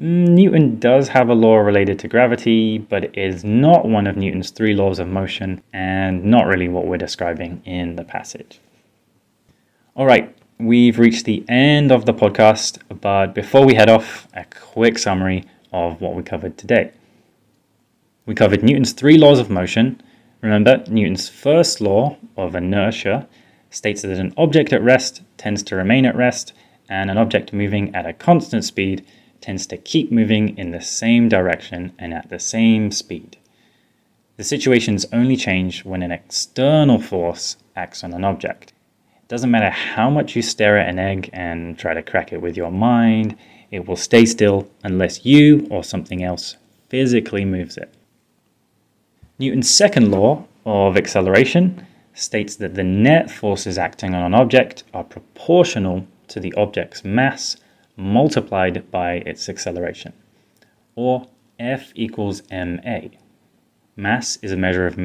mm, 0.00 0.28
Newton 0.28 0.78
does 0.78 1.08
have 1.08 1.28
a 1.28 1.34
law 1.34 1.56
related 1.56 1.98
to 2.00 2.08
gravity, 2.08 2.78
but 2.78 3.04
it 3.04 3.18
is 3.18 3.44
not 3.44 3.86
one 3.86 4.06
of 4.06 4.16
Newton's 4.16 4.50
three 4.50 4.74
laws 4.74 4.98
of 4.98 5.08
motion 5.08 5.62
and 5.72 6.24
not 6.24 6.46
really 6.46 6.68
what 6.68 6.86
we're 6.86 6.96
describing 6.96 7.62
in 7.64 7.96
the 7.96 8.04
passage. 8.04 8.60
All 9.96 10.06
right, 10.06 10.34
we've 10.58 10.98
reached 10.98 11.24
the 11.24 11.44
end 11.48 11.92
of 11.92 12.06
the 12.06 12.14
podcast, 12.14 12.78
but 13.00 13.34
before 13.34 13.64
we 13.64 13.74
head 13.74 13.88
off, 13.88 14.26
a 14.34 14.44
quick 14.44 14.98
summary 14.98 15.44
of 15.72 16.00
what 16.00 16.14
we 16.14 16.22
covered 16.22 16.56
today. 16.56 16.92
We 18.26 18.34
covered 18.34 18.62
Newton's 18.62 18.92
three 18.92 19.18
laws 19.18 19.38
of 19.38 19.50
motion 19.50 20.00
Remember, 20.44 20.84
Newton's 20.90 21.26
first 21.26 21.80
law 21.80 22.18
of 22.36 22.54
inertia 22.54 23.26
states 23.70 24.02
that 24.02 24.18
an 24.18 24.34
object 24.36 24.74
at 24.74 24.82
rest 24.82 25.22
tends 25.38 25.62
to 25.62 25.74
remain 25.74 26.04
at 26.04 26.14
rest, 26.14 26.52
and 26.86 27.10
an 27.10 27.16
object 27.16 27.54
moving 27.54 27.94
at 27.94 28.04
a 28.04 28.12
constant 28.12 28.62
speed 28.62 29.06
tends 29.40 29.66
to 29.66 29.78
keep 29.78 30.12
moving 30.12 30.54
in 30.58 30.70
the 30.70 30.82
same 30.82 31.30
direction 31.30 31.94
and 31.98 32.12
at 32.12 32.28
the 32.28 32.38
same 32.38 32.90
speed. 32.90 33.38
The 34.36 34.44
situations 34.44 35.06
only 35.14 35.34
change 35.34 35.82
when 35.82 36.02
an 36.02 36.12
external 36.12 37.00
force 37.00 37.56
acts 37.74 38.04
on 38.04 38.12
an 38.12 38.22
object. 38.22 38.74
It 39.22 39.28
doesn't 39.28 39.50
matter 39.50 39.70
how 39.70 40.10
much 40.10 40.36
you 40.36 40.42
stare 40.42 40.76
at 40.76 40.90
an 40.90 40.98
egg 40.98 41.30
and 41.32 41.78
try 41.78 41.94
to 41.94 42.02
crack 42.02 42.34
it 42.34 42.42
with 42.42 42.54
your 42.54 42.70
mind, 42.70 43.34
it 43.70 43.88
will 43.88 43.96
stay 43.96 44.26
still 44.26 44.70
unless 44.82 45.24
you 45.24 45.66
or 45.70 45.82
something 45.82 46.22
else 46.22 46.58
physically 46.90 47.46
moves 47.46 47.78
it. 47.78 47.94
Newton's 49.36 49.68
second 49.68 50.12
law 50.12 50.44
of 50.64 50.96
acceleration 50.96 51.84
states 52.12 52.54
that 52.56 52.74
the 52.74 52.84
net 52.84 53.28
forces 53.28 53.76
acting 53.76 54.14
on 54.14 54.22
an 54.22 54.32
object 54.34 54.84
are 54.94 55.02
proportional 55.02 56.06
to 56.28 56.38
the 56.38 56.52
object's 56.54 57.04
mass 57.04 57.56
multiplied 57.96 58.88
by 58.92 59.14
its 59.26 59.48
acceleration, 59.48 60.12
or 60.94 61.26
F 61.58 61.92
equals 61.96 62.42
ma. 62.52 63.00
Mass 63.96 64.38
is 64.40 64.52
a 64.52 64.56
measure 64.56 64.86
of 64.86 64.98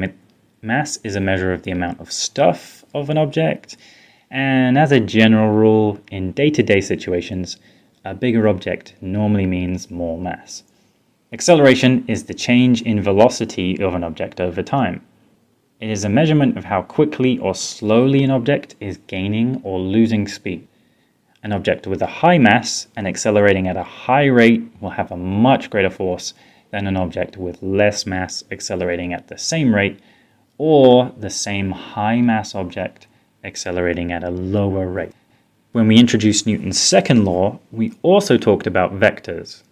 mass 0.62 0.98
is 1.02 1.16
a 1.16 1.20
measure 1.20 1.52
of 1.52 1.64
the 1.64 1.72
amount 1.72 2.00
of 2.00 2.12
stuff 2.12 2.84
of 2.94 3.10
an 3.10 3.18
object, 3.18 3.76
and 4.30 4.78
as 4.78 4.92
a 4.92 5.00
general 5.00 5.52
rule, 5.52 5.98
in 6.12 6.30
day-to-day 6.30 6.80
situations, 6.80 7.56
a 8.04 8.14
bigger 8.14 8.46
object 8.46 8.94
normally 9.00 9.46
means 9.46 9.90
more 9.90 10.18
mass. 10.18 10.62
Acceleration 11.32 12.04
is 12.08 12.24
the 12.24 12.34
change 12.34 12.82
in 12.82 13.00
velocity 13.00 13.80
of 13.80 13.94
an 13.94 14.02
object 14.02 14.40
over 14.40 14.64
time. 14.64 15.00
It 15.78 15.88
is 15.88 16.02
a 16.02 16.08
measurement 16.08 16.58
of 16.58 16.64
how 16.64 16.82
quickly 16.82 17.38
or 17.38 17.54
slowly 17.54 18.24
an 18.24 18.32
object 18.32 18.74
is 18.80 18.98
gaining 19.06 19.60
or 19.62 19.78
losing 19.78 20.26
speed. 20.26 20.66
An 21.44 21.52
object 21.52 21.86
with 21.86 22.02
a 22.02 22.06
high 22.06 22.38
mass 22.38 22.88
and 22.96 23.06
accelerating 23.06 23.68
at 23.68 23.76
a 23.76 23.84
high 23.84 24.24
rate 24.24 24.64
will 24.80 24.90
have 24.90 25.12
a 25.12 25.16
much 25.16 25.70
greater 25.70 25.88
force 25.88 26.34
than 26.72 26.88
an 26.88 26.96
object 26.96 27.36
with 27.36 27.62
less 27.62 28.06
mass 28.06 28.42
accelerating 28.50 29.12
at 29.12 29.28
the 29.28 29.38
same 29.38 29.72
rate, 29.72 30.00
or 30.58 31.12
the 31.16 31.30
same 31.30 31.70
high 31.70 32.20
mass 32.20 32.56
object 32.56 33.06
accelerating 33.44 34.10
at 34.10 34.24
a 34.24 34.30
lower 34.30 34.88
rate. 34.88 35.12
When 35.70 35.86
we 35.86 35.96
introduced 35.96 36.48
Newton's 36.48 36.80
second 36.80 37.24
law, 37.24 37.60
we 37.70 37.92
also 38.02 38.36
talked 38.36 38.66
about 38.66 38.98
vectors. 38.98 39.62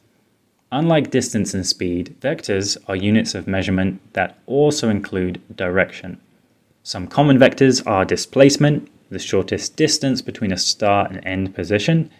Unlike 0.70 1.11
distance 1.11 1.54
and 1.54 1.66
speed, 1.66 2.14
vectors 2.20 2.76
are 2.88 2.96
units 2.96 3.35
of 3.35 3.46
measurement 3.46 4.00
that 4.12 4.38
also 4.46 4.90
include 4.90 5.40
direction. 5.57 6.20
Some 6.83 7.07
common 7.07 7.38
vectors 7.38 7.87
are 7.87 8.04
displacement, 8.04 8.90
the 9.11 9.18
shortest 9.18 9.76
distance 9.76 10.20
between 10.20 10.52
a 10.52 10.59
start 10.59 11.11
and 11.11 11.24
end 11.24 11.54
position, 11.54 12.11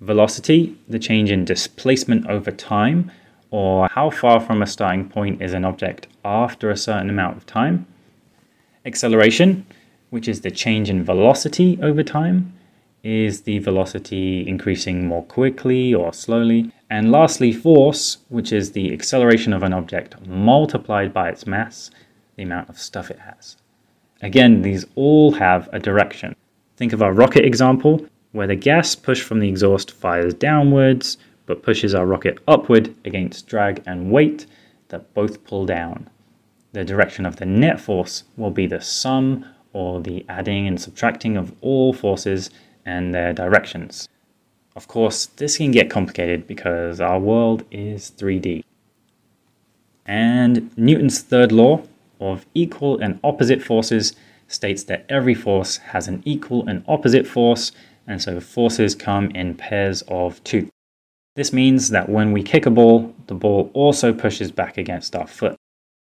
velocity, 0.00 0.76
the 0.88 0.98
change 0.98 1.30
in 1.30 1.44
displacement 1.44 2.26
over 2.26 2.50
time, 2.50 3.10
or 3.50 3.86
how 3.88 4.08
far 4.08 4.40
from 4.40 4.62
a 4.62 4.66
starting 4.66 5.08
point 5.08 5.42
is 5.42 5.52
an 5.52 5.66
object 5.66 6.06
after 6.24 6.70
a 6.70 6.76
certain 6.76 7.10
amount 7.10 7.36
of 7.36 7.44
time, 7.44 7.86
acceleration, 8.86 9.66
which 10.08 10.26
is 10.26 10.40
the 10.40 10.50
change 10.50 10.88
in 10.88 11.04
velocity 11.04 11.78
over 11.82 12.02
time, 12.02 12.52
is 13.02 13.42
the 13.42 13.58
velocity 13.58 14.46
increasing 14.46 15.06
more 15.06 15.24
quickly 15.24 15.94
or 15.94 16.12
slowly? 16.12 16.72
And 16.90 17.12
lastly, 17.12 17.52
force, 17.52 18.18
which 18.28 18.52
is 18.52 18.72
the 18.72 18.92
acceleration 18.92 19.52
of 19.52 19.62
an 19.62 19.72
object 19.72 20.26
multiplied 20.26 21.12
by 21.12 21.28
its 21.28 21.46
mass, 21.46 21.90
the 22.36 22.42
amount 22.42 22.68
of 22.68 22.78
stuff 22.78 23.10
it 23.10 23.20
has. 23.20 23.56
Again, 24.22 24.62
these 24.62 24.84
all 24.96 25.32
have 25.32 25.68
a 25.72 25.78
direction. 25.78 26.36
Think 26.76 26.92
of 26.92 27.02
our 27.02 27.12
rocket 27.12 27.44
example, 27.44 28.06
where 28.32 28.46
the 28.46 28.56
gas 28.56 28.94
pushed 28.94 29.22
from 29.22 29.40
the 29.40 29.48
exhaust 29.48 29.90
fires 29.90 30.34
downwards, 30.34 31.16
but 31.46 31.62
pushes 31.62 31.94
our 31.94 32.06
rocket 32.06 32.38
upward 32.46 32.94
against 33.04 33.46
drag 33.46 33.82
and 33.86 34.10
weight 34.10 34.46
that 34.88 35.12
both 35.14 35.42
pull 35.44 35.66
down. 35.66 36.08
The 36.72 36.84
direction 36.84 37.26
of 37.26 37.36
the 37.36 37.46
net 37.46 37.80
force 37.80 38.24
will 38.36 38.50
be 38.50 38.66
the 38.66 38.80
sum 38.80 39.44
or 39.72 40.00
the 40.00 40.24
adding 40.28 40.66
and 40.66 40.80
subtracting 40.80 41.36
of 41.36 41.52
all 41.60 41.92
forces 41.92 42.50
and 42.90 43.14
their 43.14 43.32
directions. 43.32 44.08
Of 44.74 44.88
course, 44.88 45.26
this 45.26 45.56
can 45.58 45.70
get 45.70 45.90
complicated 45.90 46.46
because 46.46 47.00
our 47.00 47.20
world 47.20 47.64
is 47.70 48.10
3D. 48.18 48.64
And 50.06 50.76
Newton's 50.76 51.20
third 51.22 51.52
law 51.52 51.82
of 52.20 52.46
equal 52.54 52.98
and 52.98 53.20
opposite 53.22 53.62
forces 53.62 54.14
states 54.48 54.82
that 54.84 55.06
every 55.08 55.34
force 55.34 55.76
has 55.94 56.08
an 56.08 56.22
equal 56.24 56.66
and 56.68 56.84
opposite 56.88 57.26
force, 57.26 57.70
and 58.06 58.20
so 58.20 58.40
forces 58.40 58.94
come 58.94 59.30
in 59.30 59.54
pairs 59.54 60.02
of 60.08 60.42
two. 60.42 60.68
This 61.36 61.52
means 61.52 61.90
that 61.90 62.08
when 62.08 62.32
we 62.32 62.42
kick 62.42 62.66
a 62.66 62.70
ball, 62.70 63.14
the 63.28 63.34
ball 63.34 63.70
also 63.72 64.12
pushes 64.12 64.50
back 64.50 64.76
against 64.76 65.14
our 65.14 65.28
foot. 65.28 65.56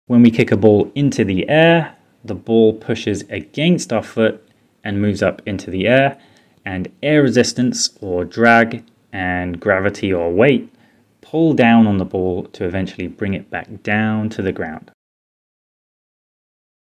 When 0.08 0.24
we 0.24 0.32
kick 0.32 0.52
a 0.52 0.58
ball 0.58 0.92
into 0.96 1.24
the 1.24 1.48
air, 1.48 1.96
the 2.26 2.36
ball 2.36 2.74
pushes 2.74 3.22
against 3.30 3.94
our 3.94 4.04
foot 4.04 4.44
and 4.84 5.02
moves 5.02 5.22
up 5.22 5.42
into 5.46 5.70
the 5.70 5.88
air, 5.88 6.18
and 6.66 6.92
air 7.02 7.22
resistance 7.22 7.90
or 8.02 8.26
drag 8.26 8.84
and 9.14 9.60
gravity 9.60 10.14
or 10.14 10.32
weight 10.32 10.74
pull 11.22 11.54
down 11.54 11.88
on 11.88 11.98
the 11.98 12.06
ball 12.06 12.44
to 12.48 12.66
eventually 12.66 13.08
bring 13.08 13.34
it 13.34 13.50
back 13.50 13.84
down 13.84 14.30
to 14.30 14.42
the 14.42 14.52
ground. 14.52 14.92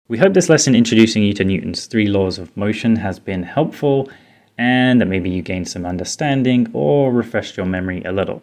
We 0.08 0.16
hope 0.16 0.32
this 0.32 0.48
lesson 0.48 0.74
introducing 0.74 1.22
you 1.22 1.34
to 1.34 1.44
Newton's 1.44 1.84
three 1.84 2.06
laws 2.06 2.38
of 2.38 2.56
motion 2.56 2.96
has 2.96 3.18
been 3.18 3.42
helpful 3.42 4.08
and 4.56 5.00
that 5.00 5.06
maybe 5.06 5.28
you 5.28 5.42
gained 5.42 5.68
some 5.68 5.84
understanding 5.84 6.68
or 6.72 7.12
refreshed 7.12 7.56
your 7.56 7.66
memory 7.66 8.02
a 8.04 8.12
little. 8.12 8.42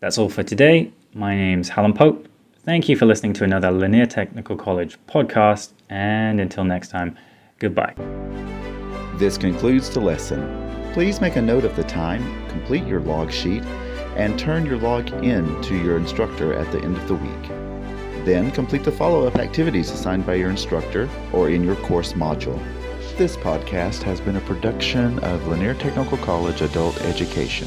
That's 0.00 0.18
all 0.18 0.28
for 0.28 0.42
today. 0.42 0.92
My 1.14 1.34
name's 1.34 1.68
Hallam 1.68 1.94
Pope. 1.94 2.28
Thank 2.64 2.88
you 2.88 2.96
for 2.96 3.06
listening 3.06 3.32
to 3.34 3.44
another 3.44 3.70
Lanier 3.70 4.06
Technical 4.06 4.56
College 4.56 4.98
podcast, 5.08 5.72
and 5.88 6.40
until 6.40 6.64
next 6.64 6.88
time, 6.88 7.16
goodbye. 7.58 7.94
This 9.18 9.36
concludes 9.36 9.90
the 9.90 9.98
lesson. 9.98 10.92
Please 10.92 11.20
make 11.20 11.34
a 11.34 11.42
note 11.42 11.64
of 11.64 11.74
the 11.74 11.82
time, 11.82 12.22
complete 12.48 12.86
your 12.86 13.00
log 13.00 13.32
sheet, 13.32 13.64
and 14.14 14.38
turn 14.38 14.64
your 14.64 14.76
log 14.76 15.08
in 15.24 15.60
to 15.62 15.76
your 15.76 15.96
instructor 15.96 16.54
at 16.54 16.70
the 16.70 16.80
end 16.82 16.96
of 16.96 17.08
the 17.08 17.16
week. 17.16 17.48
Then 18.24 18.52
complete 18.52 18.84
the 18.84 18.92
follow 18.92 19.26
up 19.26 19.34
activities 19.38 19.90
assigned 19.90 20.24
by 20.24 20.34
your 20.34 20.50
instructor 20.50 21.10
or 21.32 21.50
in 21.50 21.64
your 21.64 21.74
course 21.74 22.12
module. 22.12 22.62
This 23.16 23.36
podcast 23.36 24.04
has 24.04 24.20
been 24.20 24.36
a 24.36 24.40
production 24.42 25.18
of 25.24 25.48
Lanier 25.48 25.74
Technical 25.74 26.18
College 26.18 26.60
Adult 26.60 27.00
Education. 27.00 27.66